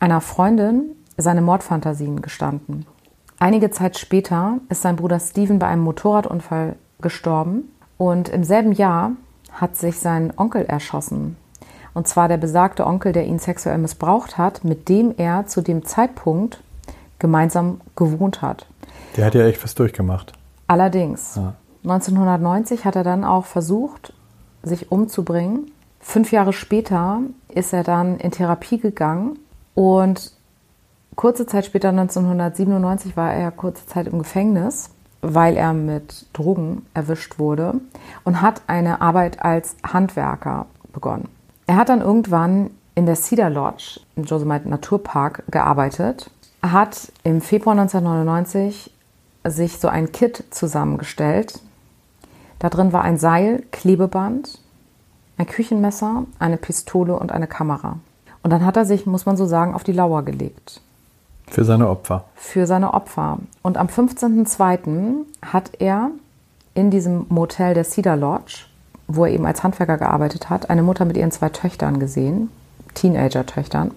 einer 0.00 0.20
Freundin 0.20 0.82
seine 1.16 1.42
Mordfantasien 1.42 2.22
gestanden. 2.22 2.86
Einige 3.38 3.70
Zeit 3.70 3.98
später 3.98 4.58
ist 4.68 4.82
sein 4.82 4.96
Bruder 4.96 5.20
Steven 5.20 5.58
bei 5.58 5.66
einem 5.66 5.82
Motorradunfall 5.82 6.76
gestorben. 7.00 7.72
Und 7.96 8.28
im 8.28 8.44
selben 8.44 8.72
Jahr 8.72 9.12
hat 9.52 9.76
sich 9.76 9.98
sein 9.98 10.32
Onkel 10.36 10.64
erschossen. 10.64 11.36
Und 11.94 12.08
zwar 12.08 12.28
der 12.28 12.36
besagte 12.36 12.86
Onkel, 12.86 13.12
der 13.12 13.26
ihn 13.26 13.38
sexuell 13.38 13.78
missbraucht 13.78 14.38
hat, 14.38 14.64
mit 14.64 14.88
dem 14.88 15.14
er 15.16 15.46
zu 15.46 15.60
dem 15.60 15.84
Zeitpunkt 15.84 16.62
gemeinsam 17.20 17.80
gewohnt 17.94 18.42
hat. 18.42 18.66
Der 19.16 19.26
hat 19.26 19.34
ja 19.34 19.46
echt 19.46 19.62
was 19.62 19.74
durchgemacht. 19.76 20.32
Allerdings. 20.66 21.36
Ja. 21.36 21.54
1990 21.84 22.84
hat 22.84 22.96
er 22.96 23.04
dann 23.04 23.24
auch 23.24 23.46
versucht, 23.46 24.12
sich 24.62 24.90
umzubringen. 24.90 25.70
Fünf 26.00 26.32
Jahre 26.32 26.52
später 26.52 27.20
ist 27.48 27.72
er 27.72 27.84
dann 27.84 28.18
in 28.18 28.30
Therapie 28.30 28.78
gegangen 28.78 29.38
und 29.74 30.32
kurze 31.16 31.46
Zeit 31.46 31.66
später, 31.66 31.90
1997, 31.90 33.16
war 33.16 33.32
er 33.32 33.50
kurze 33.50 33.86
Zeit 33.86 34.06
im 34.06 34.18
Gefängnis, 34.18 34.90
weil 35.22 35.56
er 35.56 35.72
mit 35.72 36.26
Drogen 36.32 36.86
erwischt 36.94 37.38
wurde 37.38 37.74
und 38.24 38.40
hat 38.40 38.62
eine 38.66 39.00
Arbeit 39.00 39.42
als 39.42 39.76
Handwerker 39.82 40.66
begonnen. 40.92 41.28
Er 41.66 41.76
hat 41.76 41.88
dann 41.88 42.00
irgendwann 42.00 42.70
in 42.94 43.06
der 43.06 43.16
Cedar 43.16 43.50
Lodge 43.50 44.00
im 44.16 44.24
Yosemite 44.24 44.68
Naturpark 44.68 45.44
gearbeitet, 45.50 46.30
hat 46.62 47.12
im 47.24 47.40
Februar 47.40 47.78
1999 47.78 48.92
sich 49.44 49.78
so 49.78 49.88
ein 49.88 50.12
Kit 50.12 50.44
zusammengestellt. 50.50 51.60
Da 52.58 52.68
drin 52.68 52.92
war 52.92 53.02
ein 53.02 53.18
Seil, 53.18 53.62
Klebeband, 53.70 54.58
ein 55.38 55.46
Küchenmesser, 55.46 56.24
eine 56.38 56.58
Pistole 56.58 57.18
und 57.18 57.32
eine 57.32 57.46
Kamera. 57.46 57.98
Und 58.42 58.50
dann 58.50 58.64
hat 58.64 58.76
er 58.76 58.84
sich, 58.84 59.06
muss 59.06 59.26
man 59.26 59.36
so 59.36 59.46
sagen, 59.46 59.74
auf 59.74 59.84
die 59.84 59.92
Lauer 59.92 60.22
gelegt. 60.22 60.80
Für 61.46 61.64
seine 61.64 61.88
Opfer. 61.88 62.24
Für 62.34 62.66
seine 62.66 62.94
Opfer. 62.94 63.38
Und 63.62 63.76
am 63.76 63.88
15.02. 63.88 65.24
hat 65.42 65.72
er 65.80 66.10
in 66.74 66.90
diesem 66.90 67.26
Motel 67.28 67.74
der 67.74 67.84
Cedar 67.84 68.16
Lodge 68.16 68.70
wo 69.14 69.24
er 69.24 69.32
eben 69.32 69.46
als 69.46 69.62
Handwerker 69.62 69.98
gearbeitet 69.98 70.50
hat, 70.50 70.70
eine 70.70 70.82
Mutter 70.82 71.04
mit 71.04 71.16
ihren 71.16 71.32
zwei 71.32 71.48
Töchtern 71.48 71.98
gesehen, 71.98 72.50
Teenager-Töchtern, 72.94 73.92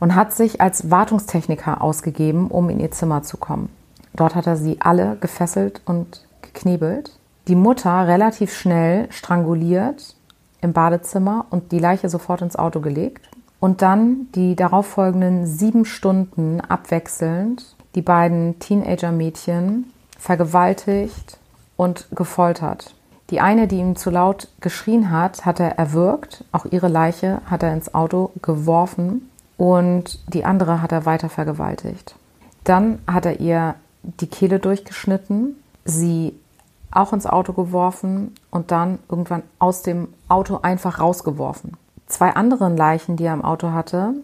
und 0.00 0.14
hat 0.14 0.32
sich 0.32 0.60
als 0.60 0.90
Wartungstechniker 0.90 1.82
ausgegeben, 1.82 2.48
um 2.48 2.70
in 2.70 2.80
ihr 2.80 2.90
Zimmer 2.90 3.22
zu 3.22 3.36
kommen. 3.36 3.68
Dort 4.14 4.34
hat 4.34 4.46
er 4.46 4.56
sie 4.56 4.80
alle 4.80 5.16
gefesselt 5.20 5.82
und 5.84 6.26
geknebelt. 6.42 7.18
Die 7.48 7.56
Mutter 7.56 8.06
relativ 8.06 8.54
schnell 8.54 9.10
stranguliert 9.10 10.14
im 10.60 10.72
Badezimmer 10.72 11.46
und 11.50 11.72
die 11.72 11.78
Leiche 11.78 12.08
sofort 12.08 12.42
ins 12.42 12.56
Auto 12.56 12.80
gelegt. 12.80 13.28
Und 13.60 13.82
dann 13.82 14.28
die 14.34 14.56
darauffolgenden 14.56 15.46
sieben 15.46 15.84
Stunden 15.84 16.60
abwechselnd 16.60 17.76
die 17.94 18.02
beiden 18.02 18.58
Teenager-Mädchen 18.58 19.90
vergewaltigt 20.18 21.38
und 21.76 22.06
gefoltert. 22.10 22.94
Die 23.30 23.40
eine, 23.40 23.66
die 23.66 23.78
ihm 23.78 23.96
zu 23.96 24.10
laut 24.10 24.48
geschrien 24.60 25.10
hat, 25.10 25.46
hat 25.46 25.60
er 25.60 25.78
erwürgt. 25.78 26.44
Auch 26.52 26.66
ihre 26.66 26.88
Leiche 26.88 27.40
hat 27.46 27.62
er 27.62 27.72
ins 27.72 27.94
Auto 27.94 28.32
geworfen. 28.42 29.30
Und 29.56 30.18
die 30.32 30.44
andere 30.44 30.82
hat 30.82 30.92
er 30.92 31.06
weiter 31.06 31.28
vergewaltigt. 31.28 32.16
Dann 32.64 32.98
hat 33.06 33.26
er 33.26 33.40
ihr 33.40 33.74
die 34.02 34.26
Kehle 34.26 34.58
durchgeschnitten, 34.58 35.56
sie 35.84 36.34
auch 36.90 37.12
ins 37.12 37.26
Auto 37.26 37.52
geworfen 37.52 38.34
und 38.50 38.70
dann 38.70 38.98
irgendwann 39.08 39.42
aus 39.58 39.82
dem 39.82 40.08
Auto 40.28 40.60
einfach 40.62 41.00
rausgeworfen. 41.00 41.76
Zwei 42.06 42.34
anderen 42.34 42.76
Leichen, 42.76 43.16
die 43.16 43.24
er 43.24 43.34
im 43.34 43.44
Auto 43.44 43.72
hatte, 43.72 44.14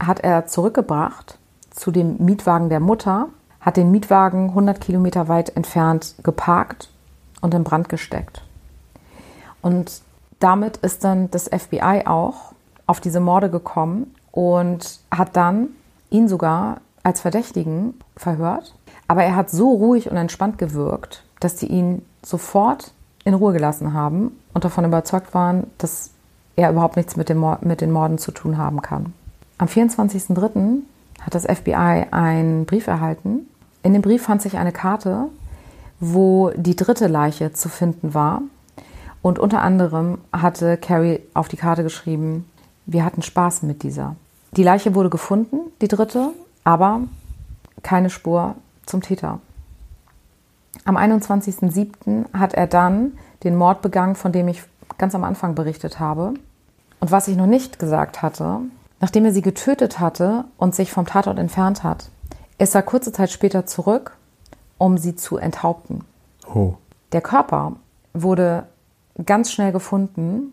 hat 0.00 0.20
er 0.20 0.46
zurückgebracht 0.46 1.38
zu 1.70 1.90
dem 1.90 2.16
Mietwagen 2.24 2.68
der 2.68 2.80
Mutter, 2.80 3.28
hat 3.60 3.76
den 3.76 3.90
Mietwagen 3.90 4.50
100 4.50 4.80
Kilometer 4.80 5.28
weit 5.28 5.56
entfernt 5.56 6.14
geparkt 6.22 6.90
und 7.40 7.52
in 7.52 7.64
Brand 7.64 7.88
gesteckt. 7.88 8.42
Und 9.60 10.00
damit 10.38 10.78
ist 10.78 11.04
dann 11.04 11.30
das 11.30 11.48
FBI 11.48 12.02
auch 12.06 12.52
auf 12.86 13.00
diese 13.00 13.20
Morde 13.20 13.50
gekommen 13.50 14.14
und 14.36 15.00
hat 15.10 15.34
dann 15.34 15.68
ihn 16.10 16.28
sogar 16.28 16.82
als 17.02 17.22
Verdächtigen 17.22 17.94
verhört. 18.18 18.74
Aber 19.08 19.24
er 19.24 19.34
hat 19.34 19.50
so 19.50 19.70
ruhig 19.70 20.10
und 20.10 20.16
entspannt 20.18 20.58
gewirkt, 20.58 21.24
dass 21.40 21.56
die 21.56 21.68
ihn 21.68 22.02
sofort 22.22 22.92
in 23.24 23.32
Ruhe 23.32 23.54
gelassen 23.54 23.94
haben 23.94 24.38
und 24.52 24.64
davon 24.64 24.84
überzeugt 24.84 25.32
waren, 25.32 25.68
dass 25.78 26.10
er 26.54 26.70
überhaupt 26.70 26.96
nichts 26.96 27.16
mit, 27.16 27.30
dem 27.30 27.44
mit 27.62 27.80
den 27.80 27.90
Morden 27.90 28.18
zu 28.18 28.30
tun 28.30 28.58
haben 28.58 28.82
kann. 28.82 29.14
Am 29.56 29.68
24.03. 29.68 30.82
hat 31.22 31.34
das 31.34 31.44
FBI 31.44 32.06
einen 32.10 32.66
Brief 32.66 32.88
erhalten. 32.88 33.48
In 33.82 33.94
dem 33.94 34.02
Brief 34.02 34.22
fand 34.22 34.42
sich 34.42 34.58
eine 34.58 34.72
Karte, 34.72 35.28
wo 35.98 36.50
die 36.56 36.76
dritte 36.76 37.06
Leiche 37.06 37.52
zu 37.52 37.70
finden 37.70 38.12
war. 38.12 38.42
Und 39.22 39.38
unter 39.38 39.62
anderem 39.62 40.18
hatte 40.30 40.76
Carrie 40.76 41.20
auf 41.32 41.48
die 41.48 41.56
Karte 41.56 41.82
geschrieben, 41.82 42.44
wir 42.84 43.02
hatten 43.02 43.22
Spaß 43.22 43.62
mit 43.62 43.82
dieser. 43.82 44.14
Die 44.56 44.62
Leiche 44.62 44.94
wurde 44.94 45.10
gefunden, 45.10 45.58
die 45.80 45.88
dritte, 45.88 46.30
aber 46.64 47.02
keine 47.82 48.10
Spur 48.10 48.54
zum 48.86 49.02
Täter. 49.02 49.40
Am 50.84 50.96
21.07. 50.96 52.32
hat 52.32 52.54
er 52.54 52.66
dann 52.66 53.12
den 53.44 53.56
Mord 53.56 53.82
begangen, 53.82 54.14
von 54.14 54.32
dem 54.32 54.48
ich 54.48 54.62
ganz 54.98 55.14
am 55.14 55.24
Anfang 55.24 55.54
berichtet 55.54 56.00
habe. 56.00 56.34
Und 57.00 57.10
was 57.10 57.28
ich 57.28 57.36
noch 57.36 57.46
nicht 57.46 57.78
gesagt 57.78 58.22
hatte, 58.22 58.60
nachdem 59.00 59.24
er 59.24 59.32
sie 59.32 59.42
getötet 59.42 60.00
hatte 60.00 60.44
und 60.56 60.74
sich 60.74 60.92
vom 60.92 61.06
Tatort 61.06 61.38
entfernt 61.38 61.82
hat, 61.82 62.08
ist 62.58 62.74
er 62.74 62.82
kurze 62.82 63.12
Zeit 63.12 63.30
später 63.30 63.66
zurück 63.66 64.16
um 64.78 64.98
sie 64.98 65.16
zu 65.16 65.36
enthaupten. 65.36 66.04
Oh. 66.52 66.74
Der 67.12 67.20
Körper 67.20 67.72
wurde 68.12 68.66
ganz 69.24 69.50
schnell 69.50 69.72
gefunden 69.72 70.52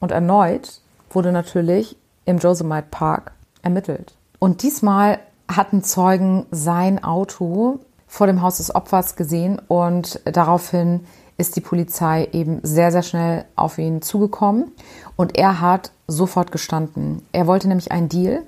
und 0.00 0.10
erneut 0.10 0.80
wurde 1.10 1.32
natürlich 1.32 1.96
im 2.26 2.38
Josemite 2.38 2.88
Park 2.90 3.32
ermittelt. 3.62 4.14
Und 4.38 4.62
diesmal 4.62 5.18
hatten 5.48 5.82
Zeugen 5.82 6.46
sein 6.50 7.02
Auto 7.02 7.80
vor 8.06 8.26
dem 8.26 8.42
Haus 8.42 8.58
des 8.58 8.74
Opfers 8.74 9.16
gesehen 9.16 9.60
und 9.68 10.20
daraufhin 10.24 11.06
ist 11.38 11.56
die 11.56 11.60
Polizei 11.60 12.28
eben 12.32 12.60
sehr, 12.62 12.92
sehr 12.92 13.02
schnell 13.02 13.44
auf 13.56 13.78
ihn 13.78 14.02
zugekommen 14.02 14.72
und 15.16 15.36
er 15.36 15.60
hat 15.60 15.92
sofort 16.06 16.52
gestanden. 16.52 17.22
Er 17.32 17.46
wollte 17.46 17.68
nämlich 17.68 17.92
einen 17.92 18.08
Deal. 18.08 18.42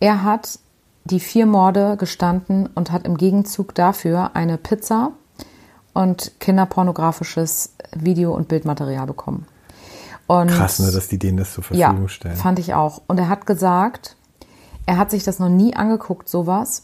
Er 0.00 0.22
hat 0.22 0.58
die 1.04 1.20
vier 1.20 1.46
Morde 1.46 1.96
gestanden 1.96 2.68
und 2.74 2.90
hat 2.90 3.06
im 3.06 3.16
Gegenzug 3.16 3.74
dafür 3.74 4.32
eine 4.34 4.58
Pizza 4.58 5.12
und 5.94 6.32
kinderpornografisches 6.40 7.72
Video- 7.94 8.34
und 8.34 8.48
Bildmaterial 8.48 9.06
bekommen. 9.06 9.46
Und 10.26 10.48
Krass, 10.48 10.78
ne, 10.80 10.90
dass 10.90 11.08
die 11.08 11.18
denen 11.18 11.38
das 11.38 11.52
zur 11.52 11.64
Verfügung 11.64 12.02
ja, 12.02 12.08
stellen. 12.08 12.36
Fand 12.36 12.58
ich 12.58 12.74
auch. 12.74 13.02
Und 13.06 13.18
er 13.18 13.28
hat 13.28 13.46
gesagt, 13.46 14.16
er 14.86 14.98
hat 14.98 15.10
sich 15.10 15.24
das 15.24 15.38
noch 15.38 15.48
nie 15.48 15.74
angeguckt, 15.74 16.28
sowas, 16.28 16.82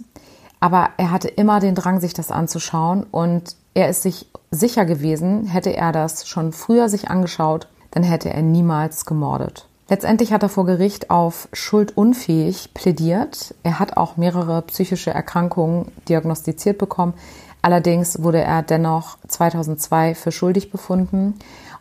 aber 0.60 0.90
er 0.96 1.10
hatte 1.10 1.28
immer 1.28 1.60
den 1.60 1.74
Drang, 1.74 2.00
sich 2.00 2.14
das 2.14 2.30
anzuschauen 2.30 3.04
und 3.10 3.56
er 3.74 3.88
ist 3.88 4.02
sich 4.02 4.28
sicher 4.50 4.84
gewesen, 4.84 5.46
hätte 5.46 5.74
er 5.74 5.92
das 5.92 6.28
schon 6.28 6.52
früher 6.52 6.88
sich 6.88 7.10
angeschaut, 7.10 7.68
dann 7.90 8.02
hätte 8.02 8.30
er 8.30 8.42
niemals 8.42 9.06
gemordet. 9.06 9.66
Letztendlich 9.88 10.32
hat 10.32 10.42
er 10.42 10.48
vor 10.48 10.64
Gericht 10.64 11.10
auf 11.10 11.48
schuldunfähig 11.52 12.72
plädiert. 12.72 13.54
Er 13.62 13.78
hat 13.78 13.96
auch 13.96 14.16
mehrere 14.16 14.62
psychische 14.62 15.10
Erkrankungen 15.10 15.90
diagnostiziert 16.08 16.78
bekommen. 16.78 17.14
Allerdings 17.60 18.22
wurde 18.22 18.40
er 18.40 18.62
dennoch 18.62 19.18
2002 19.28 20.14
für 20.14 20.32
schuldig 20.32 20.70
befunden 20.70 21.34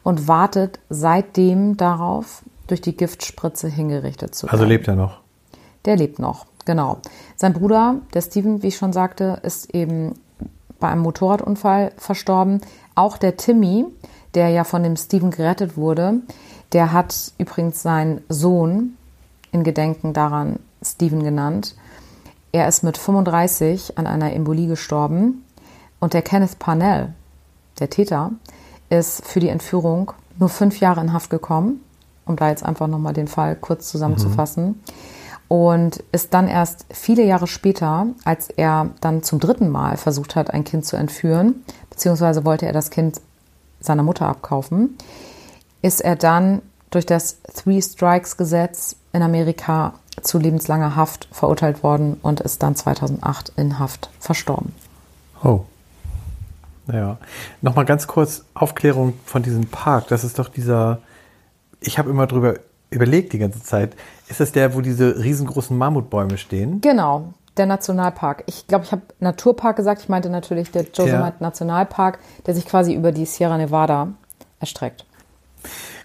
und 0.04 0.28
wartet 0.28 0.80
seitdem 0.90 1.78
darauf, 1.78 2.44
durch 2.68 2.82
die 2.82 2.96
Giftspritze 2.96 3.68
hingerichtet 3.68 4.34
zu 4.34 4.48
also 4.48 4.62
werden. 4.62 4.62
Also 4.62 4.70
lebt 4.70 4.88
er 4.88 4.96
noch? 4.96 5.20
Der 5.86 5.98
lebt 5.98 6.20
noch, 6.20 6.46
genau. 6.66 7.00
Sein 7.36 7.54
Bruder, 7.54 7.98
der 8.14 8.22
Steven, 8.22 8.64
wie 8.64 8.68
ich 8.68 8.78
schon 8.78 8.94
sagte, 8.94 9.40
ist 9.44 9.74
eben 9.74 10.14
bei 10.80 10.90
einem 10.90 11.02
Motorradunfall 11.02 11.92
verstorben. 11.98 12.62
Auch 12.96 13.18
der 13.18 13.38
Timmy, 13.38 13.86
der 14.36 14.50
ja 14.50 14.64
von 14.64 14.84
dem 14.84 14.96
Steven 14.96 15.32
gerettet 15.32 15.76
wurde, 15.76 16.22
der 16.72 16.94
hat 16.94 17.34
übrigens 17.38 17.82
seinen 17.82 18.22
Sohn 18.30 18.96
in 19.52 19.64
Gedenken 19.64 20.14
daran 20.14 20.60
Steven 20.82 21.24
genannt. 21.24 21.76
Er 22.52 22.68
ist 22.68 22.84
mit 22.84 22.98
35 22.98 23.98
an 23.98 24.08
einer 24.08 24.34
Embolie 24.34 24.68
gestorben 24.68 25.46
und 26.00 26.14
der 26.14 26.22
Kenneth 26.22 26.60
Parnell, 26.60 27.14
der 27.80 27.90
Täter, 27.90 28.32
ist 28.92 29.26
für 29.26 29.40
die 29.40 29.50
Entführung 29.50 30.12
nur 30.38 30.50
fünf 30.50 30.80
Jahre 30.80 31.02
in 31.02 31.14
Haft 31.14 31.30
gekommen, 31.30 31.82
um 32.26 32.36
da 32.36 32.50
jetzt 32.50 32.64
einfach 32.64 32.88
nochmal 32.88 33.14
den 33.14 33.28
Fall 33.28 33.56
kurz 33.56 33.90
zusammenzufassen. 33.90 34.66
Mhm. 34.66 34.76
und 35.48 36.04
ist 36.14 36.34
dann 36.34 36.48
erst 36.48 36.86
viele 36.92 37.24
Jahre 37.24 37.48
später, 37.48 38.08
als 38.24 38.50
er 38.50 38.92
dann 39.02 39.22
zum 39.22 39.40
dritten 39.40 39.68
Mal 39.70 39.98
versucht 39.98 40.38
hat, 40.38 40.54
ein 40.54 40.64
Kind 40.64 40.86
zu 40.86 40.96
entführen, 40.96 41.66
beziehungsweise 41.90 42.46
wollte 42.46 42.66
er 42.66 42.74
das 42.74 42.90
Kind 42.90 43.20
seiner 43.82 44.04
Mutter 44.04 44.28
abkaufen, 44.28 44.98
ist 45.82 46.00
er 46.00 46.16
dann 46.16 46.62
durch 46.90 47.06
das 47.06 47.42
Three 47.54 47.82
Strikes 47.82 48.38
Gesetz 48.38 48.96
in 49.12 49.24
Amerika 49.24 49.94
zu 50.22 50.38
lebenslanger 50.38 50.96
Haft 50.96 51.28
verurteilt 51.32 51.84
worden 51.84 52.18
und 52.22 52.40
ist 52.40 52.64
dann 52.64 52.76
2008 52.76 53.54
in 53.58 53.80
Haft 53.80 54.10
verstorben. 54.20 54.74
Oh. 55.44 55.62
Ja. 56.92 57.18
Nochmal 57.62 57.86
ganz 57.86 58.08
kurz 58.08 58.46
Aufklärung 58.54 59.14
von 59.26 59.44
diesem 59.44 59.68
Park. 59.68 60.08
Das 60.08 60.24
ist 60.24 60.40
doch 60.40 60.50
dieser, 60.50 61.00
ich 61.80 61.98
habe 61.98 62.10
immer 62.10 62.28
drüber 62.28 62.56
überlegt 62.90 63.34
die 63.34 63.40
ganze 63.40 63.64
Zeit. 63.64 63.96
Ist 64.28 64.40
das 64.40 64.52
der, 64.52 64.76
wo 64.76 64.82
diese 64.82 65.18
riesengroßen 65.24 65.78
Mammutbäume 65.78 66.38
stehen? 66.38 66.82
Genau, 66.82 67.34
der 67.58 67.66
Nationalpark. 67.66 68.44
Ich 68.48 68.68
glaube, 68.68 68.86
ich 68.86 68.92
habe 68.92 69.02
Naturpark 69.20 69.78
gesagt. 69.78 70.02
Ich 70.02 70.10
meinte 70.10 70.30
natürlich 70.30 70.72
der 70.72 70.84
Yosemite 70.84 71.12
ja. 71.12 71.34
Nationalpark, 71.40 72.20
der 72.46 72.54
sich 72.54 72.66
quasi 72.66 72.94
über 72.94 73.12
die 73.12 73.26
Sierra 73.26 73.58
Nevada 73.58 74.10
erstreckt. 74.60 75.06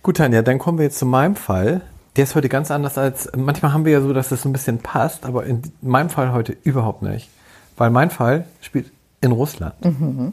Gut, 0.03 0.19
Tanja, 0.19 0.43
dann 0.43 0.59
kommen 0.59 0.79
wir 0.79 0.85
jetzt 0.85 0.99
zu 0.99 1.07
meinem 1.07 1.37
Fall. 1.37 1.83
Der 2.15 2.25
ist 2.25 2.35
heute 2.35 2.49
ganz 2.49 2.71
anders 2.71 2.97
als, 2.97 3.31
manchmal 3.37 3.73
haben 3.73 3.85
wir 3.85 3.93
ja 3.93 4.01
so, 4.01 4.13
dass 4.13 4.31
es 4.31 4.43
so 4.43 4.49
ein 4.49 4.53
bisschen 4.53 4.79
passt, 4.79 5.27
aber 5.27 5.45
in 5.45 5.63
meinem 5.83 6.09
Fall 6.09 6.33
heute 6.33 6.57
überhaupt 6.63 7.03
nicht. 7.03 7.29
Weil 7.77 7.91
mein 7.91 8.11
Fall 8.11 8.47
spielt 8.63 8.91
in 9.21 9.33
Russland. 9.33 9.85
Mhm. 9.85 10.33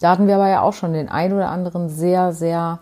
Da 0.00 0.10
hatten 0.10 0.26
wir 0.26 0.36
aber 0.36 0.48
ja 0.48 0.62
auch 0.62 0.72
schon 0.72 0.92
den 0.92 1.08
ein 1.08 1.32
oder 1.32 1.48
anderen 1.48 1.88
sehr, 1.88 2.32
sehr 2.32 2.80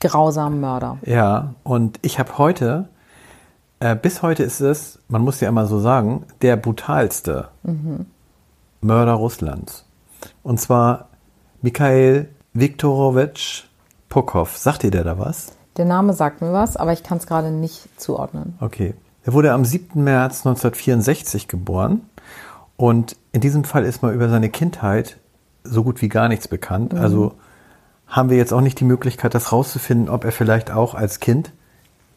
grausamen 0.00 0.60
Mörder. 0.60 0.98
Ja, 1.04 1.54
und 1.64 1.98
ich 2.02 2.18
habe 2.18 2.38
heute, 2.38 2.88
äh, 3.80 3.96
bis 3.96 4.22
heute 4.22 4.42
ist 4.42 4.60
es, 4.60 5.00
man 5.08 5.22
muss 5.22 5.40
ja 5.40 5.48
immer 5.48 5.66
so 5.66 5.80
sagen, 5.80 6.24
der 6.40 6.56
brutalste 6.56 7.48
mhm. 7.62 8.06
Mörder 8.80 9.14
Russlands. 9.14 9.84
Und 10.42 10.60
zwar 10.60 11.08
Mikhail 11.62 12.28
Viktorowitsch 12.54 13.64
Pokov. 14.08 14.56
Sagt 14.56 14.82
dir 14.82 14.90
der 14.90 15.04
da 15.04 15.18
was? 15.18 15.52
Der 15.76 15.84
Name 15.84 16.12
sagt 16.14 16.40
mir 16.40 16.52
was, 16.52 16.76
aber 16.76 16.92
ich 16.92 17.02
kann 17.02 17.18
es 17.18 17.26
gerade 17.26 17.50
nicht 17.50 17.88
zuordnen. 18.00 18.56
Okay. 18.60 18.94
Er 19.22 19.34
wurde 19.34 19.52
am 19.52 19.64
7. 19.64 20.02
März 20.02 20.46
1964 20.46 21.46
geboren. 21.46 22.02
Und 22.76 23.16
in 23.32 23.40
diesem 23.40 23.64
Fall 23.64 23.84
ist 23.84 24.02
mal 24.02 24.14
über 24.14 24.28
seine 24.28 24.48
Kindheit 24.48 25.18
so 25.64 25.84
gut 25.84 26.02
wie 26.02 26.08
gar 26.08 26.28
nichts 26.28 26.48
bekannt. 26.48 26.92
Mhm. 26.92 27.00
Also 27.00 27.34
haben 28.06 28.30
wir 28.30 28.36
jetzt 28.36 28.52
auch 28.52 28.60
nicht 28.60 28.80
die 28.80 28.84
Möglichkeit, 28.84 29.34
das 29.34 29.52
rauszufinden, 29.52 30.08
ob 30.08 30.24
er 30.24 30.32
vielleicht 30.32 30.70
auch 30.70 30.94
als 30.94 31.20
Kind 31.20 31.52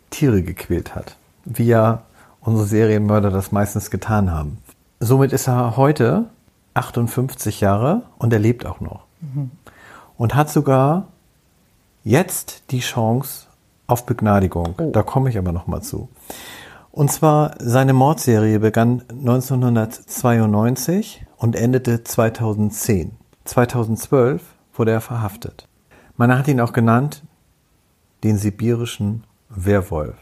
Tiere 0.09 0.41
gequält 0.41 0.95
hat, 0.95 1.17
wie 1.45 1.65
ja 1.65 2.01
unsere 2.41 2.67
Serienmörder 2.67 3.29
das 3.29 3.51
meistens 3.51 3.91
getan 3.91 4.31
haben. 4.31 4.57
Somit 4.99 5.33
ist 5.33 5.47
er 5.47 5.77
heute 5.77 6.25
58 6.73 7.61
Jahre 7.61 8.03
und 8.17 8.33
er 8.33 8.39
lebt 8.39 8.65
auch 8.65 8.79
noch. 8.79 9.01
Mhm. 9.21 9.51
Und 10.17 10.35
hat 10.35 10.49
sogar 10.49 11.07
jetzt 12.03 12.63
die 12.71 12.79
Chance 12.79 13.47
auf 13.87 14.05
Begnadigung. 14.05 14.75
Oh. 14.77 14.91
Da 14.91 15.03
komme 15.03 15.29
ich 15.29 15.37
aber 15.37 15.51
noch 15.51 15.67
mal 15.67 15.81
zu. 15.81 16.09
Und 16.91 17.11
zwar 17.11 17.55
seine 17.59 17.93
Mordserie 17.93 18.59
begann 18.59 19.03
1992 19.09 21.25
und 21.37 21.55
endete 21.55 22.03
2010. 22.03 23.11
2012 23.45 24.41
wurde 24.73 24.91
er 24.91 25.01
verhaftet. 25.01 25.67
Man 26.15 26.35
hat 26.37 26.47
ihn 26.47 26.61
auch 26.61 26.73
genannt 26.73 27.23
den 28.23 28.37
sibirischen 28.37 29.23
Werwolf. 29.49 30.17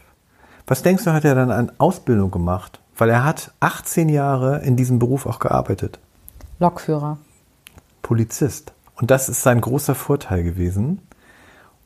Was 0.66 0.82
denkst 0.82 1.04
du, 1.04 1.12
hat 1.12 1.24
er 1.24 1.34
dann 1.34 1.50
an 1.50 1.72
Ausbildung 1.78 2.30
gemacht? 2.30 2.80
Weil 2.96 3.10
er 3.10 3.24
hat 3.24 3.52
18 3.60 4.08
Jahre 4.08 4.60
in 4.60 4.76
diesem 4.76 4.98
Beruf 4.98 5.26
auch 5.26 5.38
gearbeitet. 5.38 5.98
Lokführer. 6.58 7.18
Polizist. 8.02 8.72
Und 8.96 9.10
das 9.10 9.28
ist 9.28 9.42
sein 9.42 9.60
großer 9.60 9.94
Vorteil 9.94 10.42
gewesen, 10.42 11.00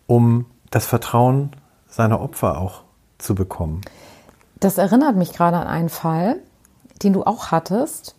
um 0.07 0.46
das 0.70 0.87
Vertrauen 0.87 1.53
seiner 1.88 2.20
Opfer 2.20 2.59
auch 2.59 2.83
zu 3.18 3.35
bekommen. 3.35 3.83
Das 4.61 4.79
erinnert 4.79 5.16
mich 5.16 5.33
gerade 5.33 5.57
an 5.57 5.66
einen 5.66 5.88
Fall, 5.88 6.40
den 7.03 7.12
du 7.12 7.25
auch 7.25 7.51
hattest. 7.51 8.15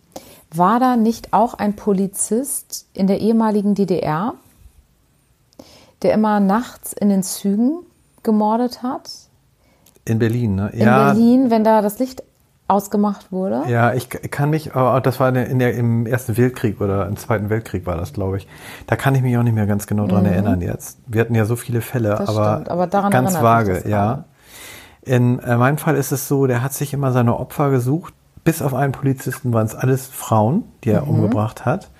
War 0.50 0.80
da 0.80 0.96
nicht 0.96 1.32
auch 1.32 1.54
ein 1.54 1.76
Polizist 1.76 2.86
in 2.94 3.06
der 3.06 3.20
ehemaligen 3.20 3.74
DDR, 3.74 4.34
der 6.02 6.14
immer 6.14 6.40
nachts 6.40 6.92
in 6.92 7.08
den 7.08 7.22
Zügen 7.22 7.80
gemordet 8.22 8.82
hat. 8.82 9.10
In 10.04 10.18
Berlin, 10.18 10.54
ne? 10.54 10.70
In 10.72 10.80
ja. 10.80 11.12
Berlin, 11.12 11.50
wenn 11.50 11.64
da 11.64 11.82
das 11.82 11.98
Licht 11.98 12.22
ausgemacht 12.68 13.32
wurde. 13.32 13.62
Ja, 13.68 13.94
ich 13.94 14.10
kann 14.10 14.50
mich, 14.50 14.74
aber 14.74 15.00
das 15.00 15.18
war 15.18 15.34
in 15.34 15.58
der, 15.58 15.74
im 15.74 16.06
Ersten 16.06 16.36
Weltkrieg 16.36 16.80
oder 16.80 17.06
im 17.06 17.16
Zweiten 17.16 17.48
Weltkrieg 17.48 17.86
war 17.86 17.96
das, 17.96 18.12
glaube 18.12 18.36
ich. 18.36 18.46
Da 18.86 18.94
kann 18.94 19.14
ich 19.14 19.22
mich 19.22 19.36
auch 19.38 19.42
nicht 19.42 19.54
mehr 19.54 19.66
ganz 19.66 19.86
genau 19.86 20.06
dran 20.06 20.24
mhm. 20.24 20.32
erinnern 20.32 20.60
jetzt. 20.60 20.98
Wir 21.06 21.22
hatten 21.22 21.34
ja 21.34 21.46
so 21.46 21.56
viele 21.56 21.80
Fälle, 21.80 22.10
das 22.10 22.28
aber, 22.28 22.70
aber 22.70 22.86
ganz 22.86 23.40
vage, 23.40 23.88
ja. 23.88 24.24
In 25.00 25.38
äh, 25.38 25.56
meinem 25.56 25.78
Fall 25.78 25.96
ist 25.96 26.12
es 26.12 26.28
so, 26.28 26.46
der 26.46 26.62
hat 26.62 26.74
sich 26.74 26.92
immer 26.92 27.12
seine 27.12 27.38
Opfer 27.38 27.70
gesucht. 27.70 28.12
Bis 28.48 28.62
auf 28.62 28.72
einen 28.72 28.92
Polizisten 28.92 29.52
waren 29.52 29.66
es 29.66 29.74
alles 29.74 30.06
Frauen, 30.06 30.64
die 30.82 30.88
er 30.88 31.02
mhm. 31.02 31.10
umgebracht 31.10 31.66
hat. 31.66 31.90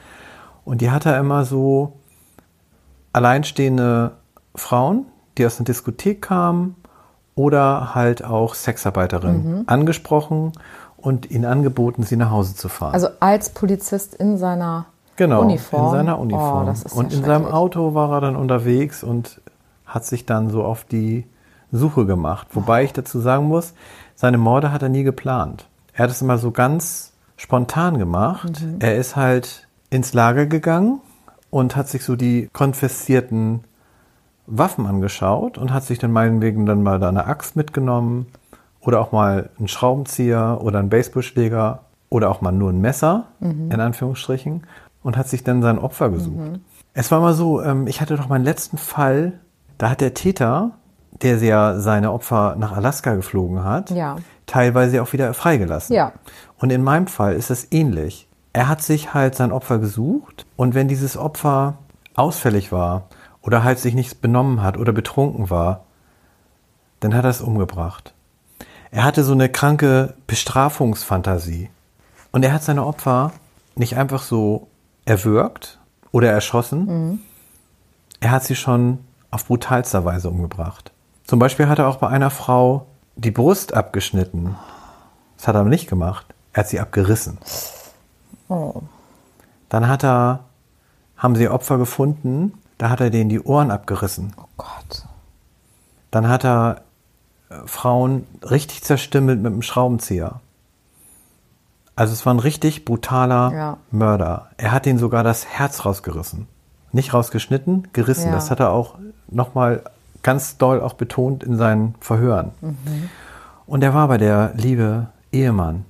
Und 0.65 0.81
die 0.81 0.91
hat 0.91 1.05
er 1.05 1.19
immer 1.19 1.45
so 1.45 1.93
alleinstehende 3.13 4.13
Frauen, 4.55 5.05
die 5.37 5.45
aus 5.45 5.59
einer 5.59 5.67
Diskothek 5.67 6.23
kamen 6.23 6.75
oder 7.35 7.95
halt 7.95 8.25
auch 8.25 8.55
Sexarbeiterinnen 8.55 9.59
mhm. 9.59 9.65
angesprochen 9.67 10.53
und 10.97 11.31
ihnen 11.31 11.45
angeboten, 11.45 12.03
sie 12.03 12.17
nach 12.17 12.31
Hause 12.31 12.55
zu 12.55 12.71
fahren. 12.71 12.95
Also 12.95 13.09
als 13.21 13.51
Polizist 13.51 14.15
in 14.15 14.39
seiner 14.39 14.87
genau, 15.17 15.43
Uniform. 15.43 15.85
in 15.85 15.91
seiner 15.91 16.19
Uniform. 16.19 16.75
Oh, 16.95 16.99
und 16.99 17.13
in 17.13 17.25
seinem 17.25 17.45
Auto 17.45 17.93
war 17.93 18.11
er 18.11 18.23
dann 18.23 18.37
unterwegs 18.37 19.05
und 19.05 19.43
hat 19.85 20.07
sich 20.07 20.25
dann 20.25 20.49
so 20.49 20.65
auf 20.65 20.85
die 20.85 21.27
Suche 21.73 22.07
gemacht. 22.07 22.47
Wobei 22.53 22.85
ich 22.85 22.95
dazu 22.95 23.21
sagen 23.21 23.49
muss, 23.49 23.75
seine 24.15 24.39
Morde 24.39 24.73
hat 24.73 24.81
er 24.81 24.89
nie 24.89 25.03
geplant. 25.03 25.69
Er 25.99 26.05
hat 26.05 26.13
es 26.13 26.23
immer 26.23 26.39
so 26.39 26.53
ganz 26.53 27.13
spontan 27.37 27.99
gemacht. 27.99 28.63
Mhm. 28.63 28.77
Er 28.79 28.97
ist 28.97 29.17
halt 29.17 29.67
ins 29.91 30.15
Lager 30.15 30.47
gegangen 30.47 31.01
und 31.51 31.75
hat 31.75 31.89
sich 31.89 32.05
so 32.05 32.15
die 32.15 32.49
konfessierten 32.53 33.65
Waffen 34.47 34.87
angeschaut 34.87 35.59
und 35.59 35.73
hat 35.73 35.83
sich 35.83 35.99
dann 35.99 36.13
meinetwegen 36.13 36.67
dann 36.67 36.85
mal 36.85 37.01
da 37.01 37.09
eine 37.09 37.27
Axt 37.27 37.57
mitgenommen 37.57 38.27
oder 38.81 39.01
auch 39.01 39.11
mal 39.11 39.51
einen 39.59 39.67
Schraubenzieher 39.67 40.61
oder 40.63 40.79
einen 40.79 40.89
Baseballschläger 40.89 41.81
oder 42.11 42.31
auch 42.31 42.43
mal 42.43 42.53
nur 42.53 42.71
ein 42.71 42.81
Messer, 42.81 43.27
mhm. 43.41 43.73
in 43.73 43.81
Anführungsstrichen, 43.81 44.69
und 45.03 45.17
hat 45.17 45.29
sich 45.29 45.43
dann 45.43 45.63
sein 45.63 45.81
Opfer 45.81 46.11
gesucht. 46.11 46.53
Mhm. 46.53 46.61
Es 46.95 47.11
war 47.11 47.21
mal 47.21 47.35
so, 47.35 47.61
ähm, 47.61 47.89
ich 47.89 48.01
hatte 48.01 48.17
doch 48.17 48.29
meinen 48.29 48.45
letzten 48.45 48.79
Fall, 48.79 49.41
da 49.79 49.91
hat 49.91 50.01
der 50.01 50.15
Täter, 50.15 50.71
der 51.23 51.39
ja 51.39 51.79
seine 51.81 52.13
Opfer 52.13 52.57
nach 52.59 52.73
Alaska 52.73 53.15
geflogen 53.15 53.65
hat, 53.65 53.91
ja. 53.91 54.17
teilweise 54.47 55.03
auch 55.03 55.13
wieder 55.13 55.35
freigelassen. 55.35 55.95
Ja. 55.95 56.13
Und 56.59 56.71
in 56.71 56.83
meinem 56.83 57.07
Fall 57.07 57.35
ist 57.35 57.51
es 57.51 57.73
ähnlich 57.73 58.29
er 58.59 58.67
hat 58.67 58.83
sich 58.83 59.15
halt 59.15 59.37
sein 59.37 59.53
Opfer 59.53 59.79
gesucht 59.79 60.45
und 60.57 60.75
wenn 60.75 60.89
dieses 60.89 61.17
Opfer 61.17 61.79
ausfällig 62.15 62.73
war 62.73 63.09
oder 63.41 63.63
halt 63.63 63.79
sich 63.79 63.95
nicht 63.95 64.21
benommen 64.21 64.63
hat 64.63 64.77
oder 64.77 64.93
betrunken 64.93 65.49
war, 65.49 65.85
dann 66.99 67.15
hat 67.15 67.25
er 67.25 67.31
es 67.31 67.41
umgebracht. 67.41 68.15
Er 68.91 69.05
hatte 69.05 69.23
so 69.23 69.33
eine 69.33 69.49
kranke 69.49 70.15
Bestrafungsfantasie. 70.27 71.71
Und 72.33 72.43
er 72.43 72.53
hat 72.53 72.65
seine 72.65 72.85
Opfer 72.85 73.33
nicht 73.77 73.97
einfach 73.97 74.23
so 74.23 74.67
erwürgt 75.05 75.79
oder 76.11 76.33
erschossen, 76.33 76.87
mhm. 76.87 77.19
er 78.19 78.33
hat 78.33 78.43
sie 78.43 78.57
schon 78.57 78.99
auf 79.31 79.47
brutalster 79.47 80.05
Weise 80.05 80.31
umgebracht. 80.31 80.91
Zum 81.29 81.39
Beispiel 81.39 81.69
hat 81.69 81.79
er 81.79 81.89
auch 81.89 81.99
bei 81.99 82.09
einer 82.09 82.31
Frau 82.31 82.87
die 83.17 83.31
Brust 83.31 83.75
abgeschnitten. 83.75 84.57
Das 85.37 85.47
hat 85.47 85.57
er 85.57 85.61
aber 85.61 85.69
nicht 85.69 85.87
gemacht. 85.87 86.25
Er 86.55 86.61
hat 86.61 86.69
sie 86.71 86.81
abgerissen. 86.81 87.37
Oh. 88.49 88.81
Dann 89.69 89.89
hat 89.89 90.03
er, 90.03 90.41
haben 91.19 91.37
sie 91.37 91.51
Opfer 91.51 91.77
gefunden, 91.77 92.55
da 92.79 92.89
hat 92.89 93.03
er 93.03 93.11
denen 93.11 93.29
die 93.29 93.43
Ohren 93.43 93.71
abgerissen. 93.71 94.33
Oh 94.39 94.47
Gott. 94.57 95.05
Dann 96.11 96.29
hat 96.29 96.47
er 96.47 96.81
äh, 97.51 97.57
Frauen 97.67 98.27
richtig 98.43 98.83
zerstümmelt 98.83 99.39
mit 99.39 99.53
einem 99.53 99.61
Schraubenzieher. 99.61 100.41
Also 101.95 102.15
es 102.15 102.25
war 102.25 102.33
ein 102.33 102.41
richtig 102.41 102.87
brutaler 102.87 103.53
ja. 103.53 103.77
Mörder. 103.91 104.49
Er 104.57 104.73
hat 104.73 104.87
ihnen 104.87 104.99
sogar 104.99 105.25
das 105.25 105.45
Herz 105.45 105.85
rausgerissen. 105.85 106.47
Nicht 106.93 107.13
rausgeschnitten, 107.13 107.89
gerissen. 107.93 108.29
Ja. 108.29 108.33
Das 108.33 108.51
hat 108.51 108.61
er 108.61 108.71
auch 108.71 108.95
nochmal 109.29 109.83
ganz 110.29 110.59
doll 110.59 110.83
auch 110.83 110.93
betont 110.93 111.43
in 111.43 111.57
seinen 111.57 111.95
Verhören. 112.01 112.51
Mhm. 112.61 113.09
Und 113.65 113.83
er 113.83 113.95
war 113.95 114.09
bei 114.09 114.19
der 114.19 114.53
liebe 114.57 115.07
Ehemann. 115.33 115.87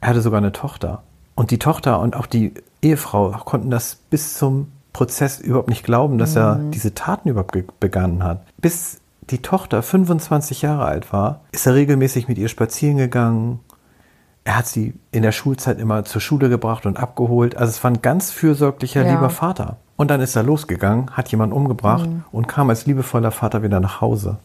Er 0.00 0.08
hatte 0.08 0.20
sogar 0.20 0.38
eine 0.38 0.50
Tochter. 0.50 1.04
Und 1.36 1.52
die 1.52 1.60
Tochter 1.60 2.00
und 2.00 2.16
auch 2.16 2.26
die 2.26 2.54
Ehefrau 2.82 3.30
konnten 3.44 3.70
das 3.70 3.94
bis 4.10 4.34
zum 4.34 4.72
Prozess 4.92 5.38
überhaupt 5.38 5.68
nicht 5.68 5.84
glauben, 5.84 6.18
dass 6.18 6.32
mhm. 6.32 6.40
er 6.40 6.60
diese 6.74 6.94
Taten 6.94 7.28
überhaupt 7.28 7.56
begangen 7.78 8.24
hat. 8.24 8.44
Bis 8.56 9.00
die 9.30 9.42
Tochter 9.42 9.80
25 9.80 10.62
Jahre 10.62 10.84
alt 10.84 11.12
war, 11.12 11.42
ist 11.52 11.64
er 11.64 11.76
regelmäßig 11.76 12.26
mit 12.26 12.36
ihr 12.36 12.48
spazieren 12.48 12.96
gegangen. 12.96 13.60
Er 14.42 14.56
hat 14.56 14.66
sie 14.66 14.94
in 15.12 15.22
der 15.22 15.30
Schulzeit 15.30 15.78
immer 15.78 16.04
zur 16.04 16.20
Schule 16.20 16.48
gebracht 16.48 16.84
und 16.84 16.96
abgeholt. 16.96 17.56
Also 17.56 17.70
es 17.70 17.84
war 17.84 17.92
ein 17.92 18.02
ganz 18.02 18.32
fürsorglicher, 18.32 19.06
Ja. 19.06 19.12
lieber 19.12 19.30
Vater. 19.30 19.76
Und 19.98 20.10
dann 20.10 20.20
ist 20.22 20.36
er 20.36 20.44
losgegangen, 20.44 21.10
hat 21.10 21.28
jemanden 21.30 21.54
umgebracht 21.54 22.08
Mhm. 22.08 22.24
und 22.32 22.46
kam 22.48 22.70
als 22.70 22.86
liebevoller 22.86 23.32
Vater 23.32 23.62
wieder 23.62 23.80
nach 23.80 24.00
Hause. 24.00 24.38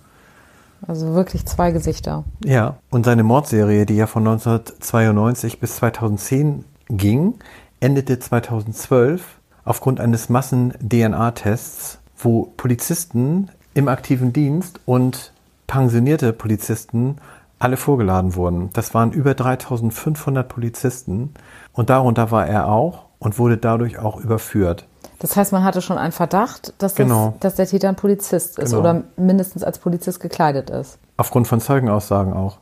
Also 0.85 1.13
wirklich 1.13 1.45
zwei 1.45 1.71
Gesichter. 1.71 2.25
Ja, 2.43 2.75
und 2.89 3.05
seine 3.05 3.23
Mordserie, 3.23 3.85
die 3.85 3.95
ja 3.95 4.07
von 4.07 4.23
1992 4.23 5.59
bis 5.61 5.75
2010 5.77 6.65
ging, 6.89 7.35
endete 7.79 8.19
2012 8.19 9.23
aufgrund 9.63 9.99
eines 10.01 10.27
Massen-DNA-Tests, 10.27 11.99
wo 12.17 12.51
Polizisten 12.57 13.49
im 13.73 13.87
aktiven 13.87 14.33
Dienst 14.33 14.79
und 14.85 15.31
pensionierte 15.67 16.33
Polizisten 16.33 17.17
alle 17.59 17.77
vorgeladen 17.77 18.35
wurden. 18.35 18.69
Das 18.73 18.93
waren 18.93 19.11
über 19.11 19.35
3500 19.35 20.47
Polizisten 20.49 21.33
und 21.73 21.89
darunter 21.89 22.31
war 22.31 22.45
er 22.47 22.67
auch 22.67 23.05
und 23.19 23.39
wurde 23.39 23.57
dadurch 23.57 23.99
auch 23.99 24.17
überführt. 24.17 24.85
Das 25.23 25.37
heißt, 25.37 25.53
man 25.53 25.63
hatte 25.63 25.81
schon 25.81 25.97
einen 25.97 26.11
Verdacht, 26.11 26.73
dass, 26.79 26.95
Genau. 26.95 27.29
das, 27.39 27.53
dass 27.53 27.55
der 27.55 27.67
Täter 27.67 27.87
ein 27.87 27.95
Polizist 27.95 28.59
ist 28.59 28.71
Genau. 28.71 28.79
oder 28.81 29.03
mindestens 29.15 29.63
als 29.63 29.79
Polizist 29.79 30.19
gekleidet 30.19 30.69
ist. 30.69 30.97
Aufgrund 31.15 31.47
von 31.47 31.61
Zeugenaussagen 31.61 32.33
auch. 32.33 32.57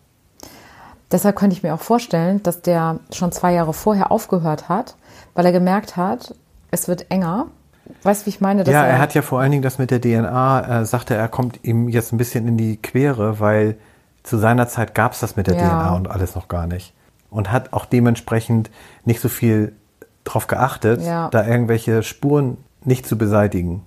Deshalb 1.12 1.36
könnte 1.36 1.56
ich 1.56 1.63
mir 1.63 1.74
auch 1.74 1.82
vorstellen, 1.82 2.43
dass 2.43 2.62
der 2.62 3.00
schon 3.12 3.32
zwei 3.32 3.54
Jahre 3.54 3.74
vorher 3.74 4.12
aufgehört 4.12 4.69
hat, 4.69 4.95
weil 5.34 5.43
er 5.47 5.52
gemerkt 5.52 5.97
hat, 5.97 6.36
es 6.69 6.88
wird 6.88 7.10
enger. 7.10 7.47
Weißt 8.04 8.21
du, 8.21 8.26
wie 8.28 8.30
ich 8.30 8.41
meine? 8.41 8.63
Ja, 8.63 8.84
er 8.86 9.00
hat 9.00 9.15
ja 9.15 9.24
vor 9.24 9.39
allen 9.41 9.50
Dingen 9.52 9.63
das 9.63 9.80
mit 9.80 9.89
der 9.89 10.00
DNA, 10.00 10.82
äh, 10.82 10.86
sagte 10.86 11.15
er, 11.15 11.28
kommt 11.30 11.60
ihm 11.63 11.89
jetzt 11.89 12.13
ein 12.13 12.17
bisschen 12.17 12.47
in 12.47 12.58
die 12.58 12.78
Quere, 12.78 13.39
weil 13.39 13.76
zu 14.21 14.38
seiner 14.38 14.67
Zeit 14.67 14.93
gab 14.93 15.13
es 15.13 15.19
das 15.19 15.36
mit 15.36 15.47
der 15.47 15.56
Ja. 15.56 15.62
DNA 15.67 15.95
und 15.95 16.10
alles 16.12 16.36
noch 16.36 16.47
gar 16.47 16.67
nicht. 16.67 16.93
Und 17.32 17.52
hat 17.52 17.74
auch 17.74 17.86
dementsprechend 17.86 18.69
nicht 19.04 19.19
so 19.19 19.30
viel 19.30 19.76
drauf 20.24 20.48
geachtet, 20.48 21.02
Ja. 21.02 21.30
da 21.30 21.46
irgendwelche 21.46 22.04
Spuren 22.04 22.58
nicht 22.84 23.06
zu 23.06 23.18
beseitigen. 23.18 23.84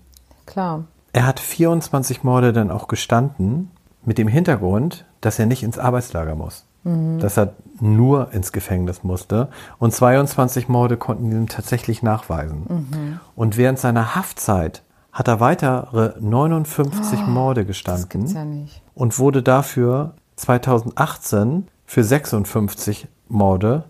Klar. 0.47 0.85
Er 1.13 1.27
hat 1.27 1.41
24 1.41 2.23
Morde 2.25 2.53
dann 2.53 2.71
auch 2.71 2.89
gestanden, 2.89 3.71
mit 4.05 4.19
dem 4.19 4.29
Hintergrund, 4.29 5.05
dass 5.21 5.39
er 5.39 5.47
nicht 5.47 5.63
ins 5.63 5.79
Arbeitslager 5.79 6.35
muss. 6.35 6.67
Dass 6.85 7.39
er 7.39 7.55
nur 7.81 8.35
ins 8.35 8.53
Gefängnis 8.53 9.03
musste. 9.05 9.49
Und 9.79 9.95
22 9.95 10.69
Morde 10.69 10.99
konnten 10.99 11.33
ihm 11.33 11.49
tatsächlich 11.49 12.03
nachweisen. 12.03 13.19
Und 13.35 13.57
während 13.57 13.79
seiner 13.79 14.15
Haftzeit 14.15 14.83
hat 15.11 15.27
er 15.29 15.41
weitere 15.41 16.13
59 16.21 17.27
Morde 17.27 17.63
Das 17.63 17.69
gestanden 17.69 18.09
gibt's 18.11 18.33
ja 18.35 18.45
nicht. 18.45 18.83
und 18.95 19.19
wurde 19.19 19.43
dafür 19.43 20.13
2018 20.37 21.69
für 21.87 22.05
56 22.05 23.09
Morde 23.29 23.85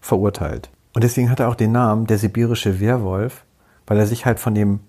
verurteilt. 0.00 0.68
Und 0.98 1.04
deswegen 1.04 1.30
hat 1.30 1.38
er 1.38 1.48
auch 1.48 1.54
den 1.54 1.70
Namen 1.70 2.08
der 2.08 2.18
sibirische 2.18 2.80
Werwolf, 2.80 3.44
weil 3.86 4.00
er 4.00 4.06
sich 4.08 4.26
halt 4.26 4.40
von 4.40 4.56
dem 4.56 4.80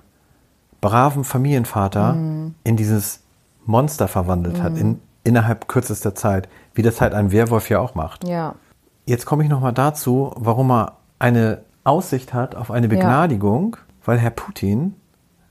braven 0.81 1.23
Familienvater 1.23 2.15
in 2.63 2.75
dieses 2.77 3.21
Monster 3.67 4.07
verwandelt 4.07 4.59
hat, 4.63 4.75
in, 4.75 5.01
innerhalb 5.23 5.67
kürzester 5.67 6.15
Zeit, 6.15 6.49
wie 6.73 6.81
das 6.81 6.99
halt 6.99 7.13
ein 7.13 7.31
Werwolf 7.31 7.69
ja 7.69 7.77
auch 7.77 7.93
macht. 7.93 8.27
Ja. 8.27 8.55
Jetzt 9.05 9.27
komme 9.27 9.43
ich 9.43 9.51
nochmal 9.51 9.71
dazu, 9.71 10.33
warum 10.35 10.71
er 10.71 10.93
eine 11.19 11.59
Aussicht 11.83 12.33
hat 12.33 12.55
auf 12.55 12.71
eine 12.71 12.87
Begnadigung, 12.87 13.77
weil 14.03 14.17
Herr 14.17 14.31
Putin 14.31 14.95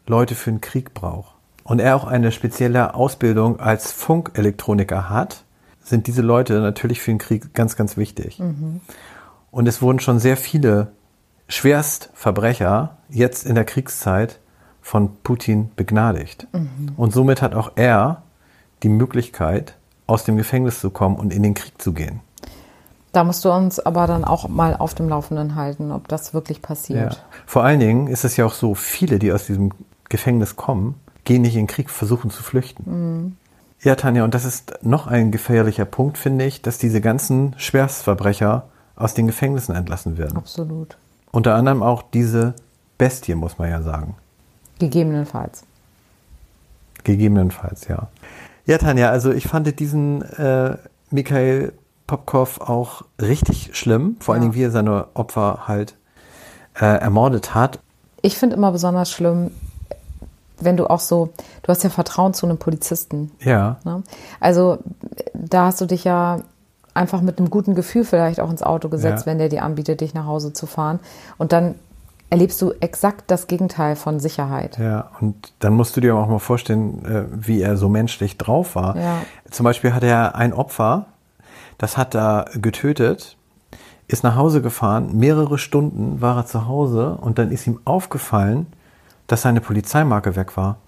Leute 0.09 0.35
für 0.35 0.51
den 0.51 0.61
Krieg 0.61 0.93
braucht. 0.93 1.37
Und 1.63 1.79
er 1.79 1.95
auch 1.95 2.05
eine 2.05 2.33
spezielle 2.33 2.97
Ausbildung 2.97 3.61
als 3.61 3.93
Funkelektroniker 3.93 5.09
hat, 5.09 5.45
sind 5.85 6.09
diese 6.09 6.23
Leute 6.23 6.59
natürlich 6.59 7.01
für 7.01 7.13
den 7.13 7.19
Krieg 7.19 7.55
ganz, 7.55 7.77
ganz 7.77 7.97
wichtig. 7.97 8.41
Und 9.51 9.67
es 9.67 9.81
wurden 9.83 10.01
schon 10.01 10.19
sehr 10.19 10.37
viele 10.37 10.93
Schwerstverbrecher 11.49 12.97
jetzt 13.09 13.47
in 13.47 13.55
der 13.55 13.65
Kriegszeit 13.65 14.39
von 14.83 15.17
Putin 15.23 15.71
begnadigt. 15.77 16.47
Und 16.97 17.13
somit 17.13 17.43
hat 17.43 17.55
auch 17.55 17.73
er 17.77 18.23
die 18.83 18.89
Möglichkeit, 18.89 19.75
aus 20.07 20.25
dem 20.25 20.37
Gefängnis 20.37 20.81
zu 20.81 20.91
kommen 20.91 21.17
und 21.17 21.33
in 21.33 21.43
den 21.43 21.55
Krieg 21.55 21.81
zu 21.81 21.93
gehen. 21.93 22.21
Da 23.13 23.25
musst 23.25 23.45
du 23.45 23.51
uns 23.51 23.81
aber 23.81 24.07
dann 24.07 24.25
auch 24.25 24.49
mal 24.49 24.77
auf 24.77 24.95
dem 24.95 25.09
Laufenden 25.09 25.55
halten, 25.55 25.93
ob 25.93 26.09
das 26.09 26.35
wirklich 26.35 26.59
Ja. 26.59 26.63
passiert. 26.67 27.25
Vor 27.47 27.65
allen 27.65 27.81
Dingen 27.81 28.07
ist 28.07 28.25
es 28.25 28.37
ja 28.37 28.45
auch 28.45 28.53
so, 28.55 28.75
viele, 28.75 29.19
die 29.19 29.33
aus 29.33 29.47
diesem 29.47 29.73
Gefängnis 30.09 30.57
kommen, 30.57 30.95
gehen 31.25 31.43
nicht 31.43 31.55
in 31.55 31.63
den 31.63 31.67
Krieg, 31.67 31.91
versuchen 31.91 32.31
zu 32.31 32.43
flüchten. 32.43 33.37
Ja, 33.83 33.95
Tanja, 33.95 34.25
und 34.25 34.35
das 34.35 34.45
ist 34.45 34.75
noch 34.83 35.07
ein 35.07 35.31
gefährlicher 35.31 35.85
Punkt, 35.85 36.19
finde 36.19 36.45
ich, 36.45 36.63
dass 36.63 36.79
diese 36.79 37.01
ganzen 37.01 37.55
Schwerstverbrecher 37.59 38.65
aus 38.99 39.15
den 39.15 39.27
Gefängnissen 39.27 39.75
entlassen 39.75 40.19
werden. 40.19 40.37
Absolut. 40.37 40.97
Unter 41.31 41.55
anderem 41.55 41.83
auch 41.83 42.03
diese 42.03 42.55
Bestie, 42.99 43.35
muss 43.35 43.59
man 43.59 43.71
ja 43.71 43.83
sagen. 43.83 44.17
Gegebenenfalls. 44.79 45.63
Gegebenenfalls, 47.05 47.89
ja. 47.89 48.09
Ja, 48.67 48.79
Tanja, 48.79 49.11
also 49.11 49.33
ich 49.33 49.47
fand 49.47 49.79
diesen 49.81 50.23
äh, 50.23 50.77
Mikhail 51.11 51.73
Popkov 52.07 52.61
auch 52.61 53.03
richtig 53.21 53.71
schlimm, 53.77 54.17
vor 54.21 54.35
allen 54.35 54.43
Ja. 54.43 54.49
Dingen, 54.51 54.55
wie 54.61 54.65
er 54.65 54.71
seine 54.71 55.07
Opfer 55.15 55.65
halt 55.67 55.95
äh, 56.75 56.85
ermordet 56.85 57.55
hat. 57.55 57.79
Ich 58.23 58.37
finde 58.37 58.57
immer 58.57 58.73
besonders 58.73 59.11
schlimm, 59.11 59.51
wenn 60.61 60.77
du 60.77 60.89
auch 60.89 61.01
so, 61.01 61.31
du 61.63 61.69
hast 61.69 61.85
ja 61.85 61.91
Vertrauen 61.91 62.35
zu 62.35 62.47
einem 62.47 62.59
Polizisten. 62.59 63.31
Ja, 63.41 63.77
Ne? 63.85 64.03
Also 64.41 64.79
da 65.35 65.67
hast 65.67 65.81
du 65.81 65.87
dich 65.87 66.05
ja 66.05 66.41
einfach 66.99 67.21
mit 67.23 67.39
einem 67.39 67.49
guten 67.51 67.75
Gefühl 67.75 68.05
vielleicht 68.05 68.41
auch 68.41 68.51
ins 68.51 68.63
Auto 68.63 68.89
gesetzt, 68.89 69.25
Ja. 69.27 69.33
wenn 69.33 69.39
der 69.39 69.49
dir 69.49 69.63
anbietet, 69.63 70.01
dich 70.01 70.15
nach 70.15 70.27
Hause 70.27 70.53
zu 70.53 70.67
fahren. 70.67 71.01
Und 71.39 71.53
dann 71.53 71.77
erlebst 72.31 72.61
du 72.61 72.73
exakt 72.81 73.31
das 73.31 73.47
Gegenteil 73.47 73.97
von 73.97 74.21
Sicherheit. 74.21 74.79
Ja, 74.79 75.11
und 75.21 75.55
dann 75.61 75.73
musst 75.73 75.97
du 75.97 76.01
dir 76.03 76.15
auch 76.15 76.29
mal 76.29 76.39
vorstellen, 76.39 77.05
äh, 77.07 77.25
wie 77.31 77.63
er 77.63 77.77
so 77.79 77.89
menschlich 77.89 78.37
drauf 78.37 78.75
war. 78.77 78.97
Ja. 78.97 79.23
Zum 79.51 79.65
Beispiel 79.65 79.95
hat 79.95 80.03
er 80.05 80.35
ein 80.35 80.53
Opfer, 80.53 81.07
das 81.79 81.97
hat 81.97 82.15
er 82.15 82.47
getötet, 82.55 83.39
ist 84.09 84.25
nach 84.25 84.37
Hause 84.37 84.61
gefahren, 84.61 85.17
mehrere 85.17 85.57
Stunden 85.59 86.21
war 86.21 86.37
er 86.37 86.47
zu 86.47 86.67
Hause 86.67 87.17
und 87.21 87.39
dann 87.39 87.51
ist 87.51 87.67
ihm 87.67 87.81
aufgefallen, 87.87 88.67
dass 89.27 89.43
seine 89.43 89.61
Polizeimarke 89.61 90.37
weg 90.37 90.57
war. 90.57 90.79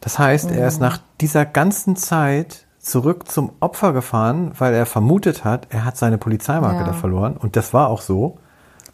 Das 0.00 0.18
heißt, 0.18 0.50
er 0.50 0.66
ist 0.68 0.80
nach 0.80 0.98
dieser 1.20 1.44
ganzen 1.44 1.96
Zeit 1.96 2.66
zurück 2.88 3.28
zum 3.28 3.50
Opfer 3.60 3.92
gefahren, 3.92 4.52
weil 4.58 4.74
er 4.74 4.86
vermutet 4.86 5.44
hat, 5.44 5.66
er 5.70 5.84
hat 5.84 5.96
seine 5.96 6.18
Polizeimarke 6.18 6.80
Ja. 6.80 6.84
da 6.86 6.92
verloren. 6.92 7.36
Und 7.36 7.56
das 7.56 7.72
war 7.74 7.88
auch 7.88 8.00
so. 8.00 8.38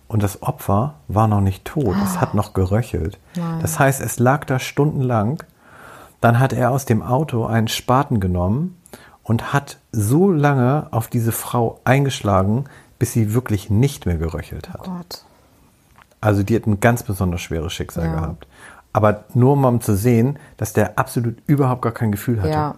Und 0.09 0.23
das 0.23 0.43
Opfer 0.43 0.95
war 1.09 1.29
noch 1.29 1.41
nicht 1.41 1.65
tot. 1.65 1.95
Es 2.05 2.21
hat 2.21 2.35
noch 2.35 2.53
geröchelt. 2.53 3.19
Nein. 3.37 3.59
Das 3.63 3.79
heißt, 3.79 4.01
es 4.01 4.19
lag 4.19 4.45
da 4.45 4.59
stundenlang. 4.59 5.43
Dann 6.21 6.39
hat 6.39 6.53
er 6.53 6.71
aus 6.71 6.85
dem 6.85 7.03
Auto 7.03 7.47
einen 7.47 7.69
Spaten 7.69 8.21
genommen 8.21 8.77
und 9.23 9.53
hat 9.53 9.79
so 9.93 10.31
lange 10.31 10.87
auf 10.91 11.09
diese 11.09 11.33
Frau 11.33 11.81
eingeschlagen, 11.85 12.65
bis 12.99 13.13
sie 13.13 13.35
wirklich 13.35 13.71
nicht 13.71 14.07
mehr 14.07 14.17
geröchelt 14.19 14.71
hat. 14.73 14.85
Gott. 14.85 15.25
Also 16.21 16.43
die 16.43 16.55
hat 16.57 16.67
ein 16.67 16.81
ganz 16.81 17.03
besonders 17.03 17.41
schweres 17.41 17.73
Schicksal 17.73 18.05
Ja. 18.07 18.13
gehabt. 18.15 18.47
Aber 18.93 19.25
nur 19.35 19.55
um 19.55 19.81
zu 19.81 19.97
sehen, 19.97 20.39
dass 20.57 20.73
der 20.73 20.99
absolut 20.99 21.37
überhaupt 21.47 21.83
gar 21.83 21.93
kein 21.93 22.13
Gefühl 22.13 22.39
hatte. 22.41 22.51
Ja. 22.53 22.75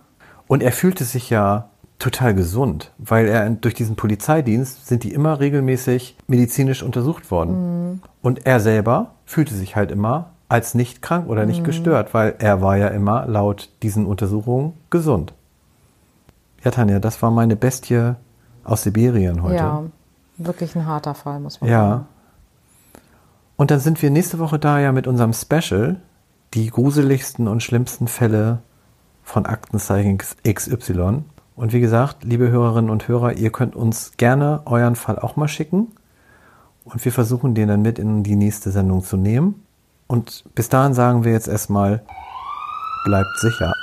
Und 0.48 0.62
er 0.62 0.72
fühlte 0.72 1.04
sich 1.04 1.30
ja 1.30 1.68
total 1.98 2.34
gesund, 2.34 2.92
weil 2.98 3.26
er 3.26 3.48
durch 3.50 3.74
diesen 3.74 3.96
Polizeidienst 3.96 4.86
sind 4.86 5.02
die 5.02 5.12
immer 5.14 5.40
regelmäßig 5.40 6.16
medizinisch 6.26 6.82
untersucht 6.82 7.30
worden. 7.30 7.90
Mhm. 7.92 8.00
Und 8.22 8.46
er 8.46 8.60
selber 8.60 9.12
fühlte 9.24 9.54
sich 9.54 9.76
halt 9.76 9.90
immer 9.90 10.30
als 10.48 10.74
nicht 10.74 11.02
krank 11.02 11.28
oder 11.28 11.42
Mhm. 11.42 11.48
nicht 11.48 11.64
gestört, 11.64 12.12
weil 12.14 12.34
er 12.38 12.60
war 12.62 12.76
ja 12.76 12.88
immer 12.88 13.26
laut 13.26 13.70
diesen 13.82 14.06
Untersuchungen 14.06 14.74
gesund. 14.90 15.32
Ja, 16.62 16.70
Tanja, 16.70 16.98
das 17.00 17.20
war 17.22 17.30
meine 17.30 17.56
Bestie 17.56 18.12
aus 18.62 18.82
Sibirien 18.82 19.42
heute. 19.42 19.56
Ja, 19.56 19.82
wirklich 20.36 20.76
ein 20.76 20.86
harter 20.86 21.14
Fall, 21.14 21.40
muss 21.40 21.60
man 21.60 21.70
Ja. 21.70 21.88
sagen. 21.88 22.06
Und 23.56 23.70
dann 23.70 23.80
sind 23.80 24.02
wir 24.02 24.10
nächste 24.10 24.38
Woche 24.38 24.58
da 24.58 24.78
ja 24.78 24.92
mit 24.92 25.06
unserem 25.06 25.32
Special, 25.32 25.96
die 26.54 26.68
gruseligsten 26.70 27.48
und 27.48 27.62
schlimmsten 27.62 28.06
Fälle 28.06 28.58
von 29.26 29.44
Aktenzeichen 29.44 30.18
XY. 30.18 31.24
Und 31.56 31.72
wie 31.72 31.80
gesagt, 31.80 32.22
liebe 32.22 32.48
Hörerinnen 32.48 32.90
und 32.90 33.08
Hörer, 33.08 33.32
ihr 33.32 33.50
könnt 33.50 33.74
uns 33.74 34.12
gerne 34.16 34.62
euren 34.66 34.94
Fall 34.94 35.18
auch 35.18 35.34
mal 35.34 35.48
schicken. 35.48 35.88
Und 36.84 37.04
wir 37.04 37.10
versuchen 37.10 37.54
den 37.54 37.66
dann 37.66 37.82
mit 37.82 37.98
in 37.98 38.22
die 38.22 38.36
nächste 38.36 38.70
Sendung 38.70 39.02
zu 39.02 39.16
nehmen. 39.16 39.66
Und 40.06 40.44
bis 40.54 40.68
dahin 40.68 40.94
sagen 40.94 41.24
wir 41.24 41.32
jetzt 41.32 41.48
erstmal, 41.48 42.04
bleibt 43.04 43.36
sicher. 43.40 43.74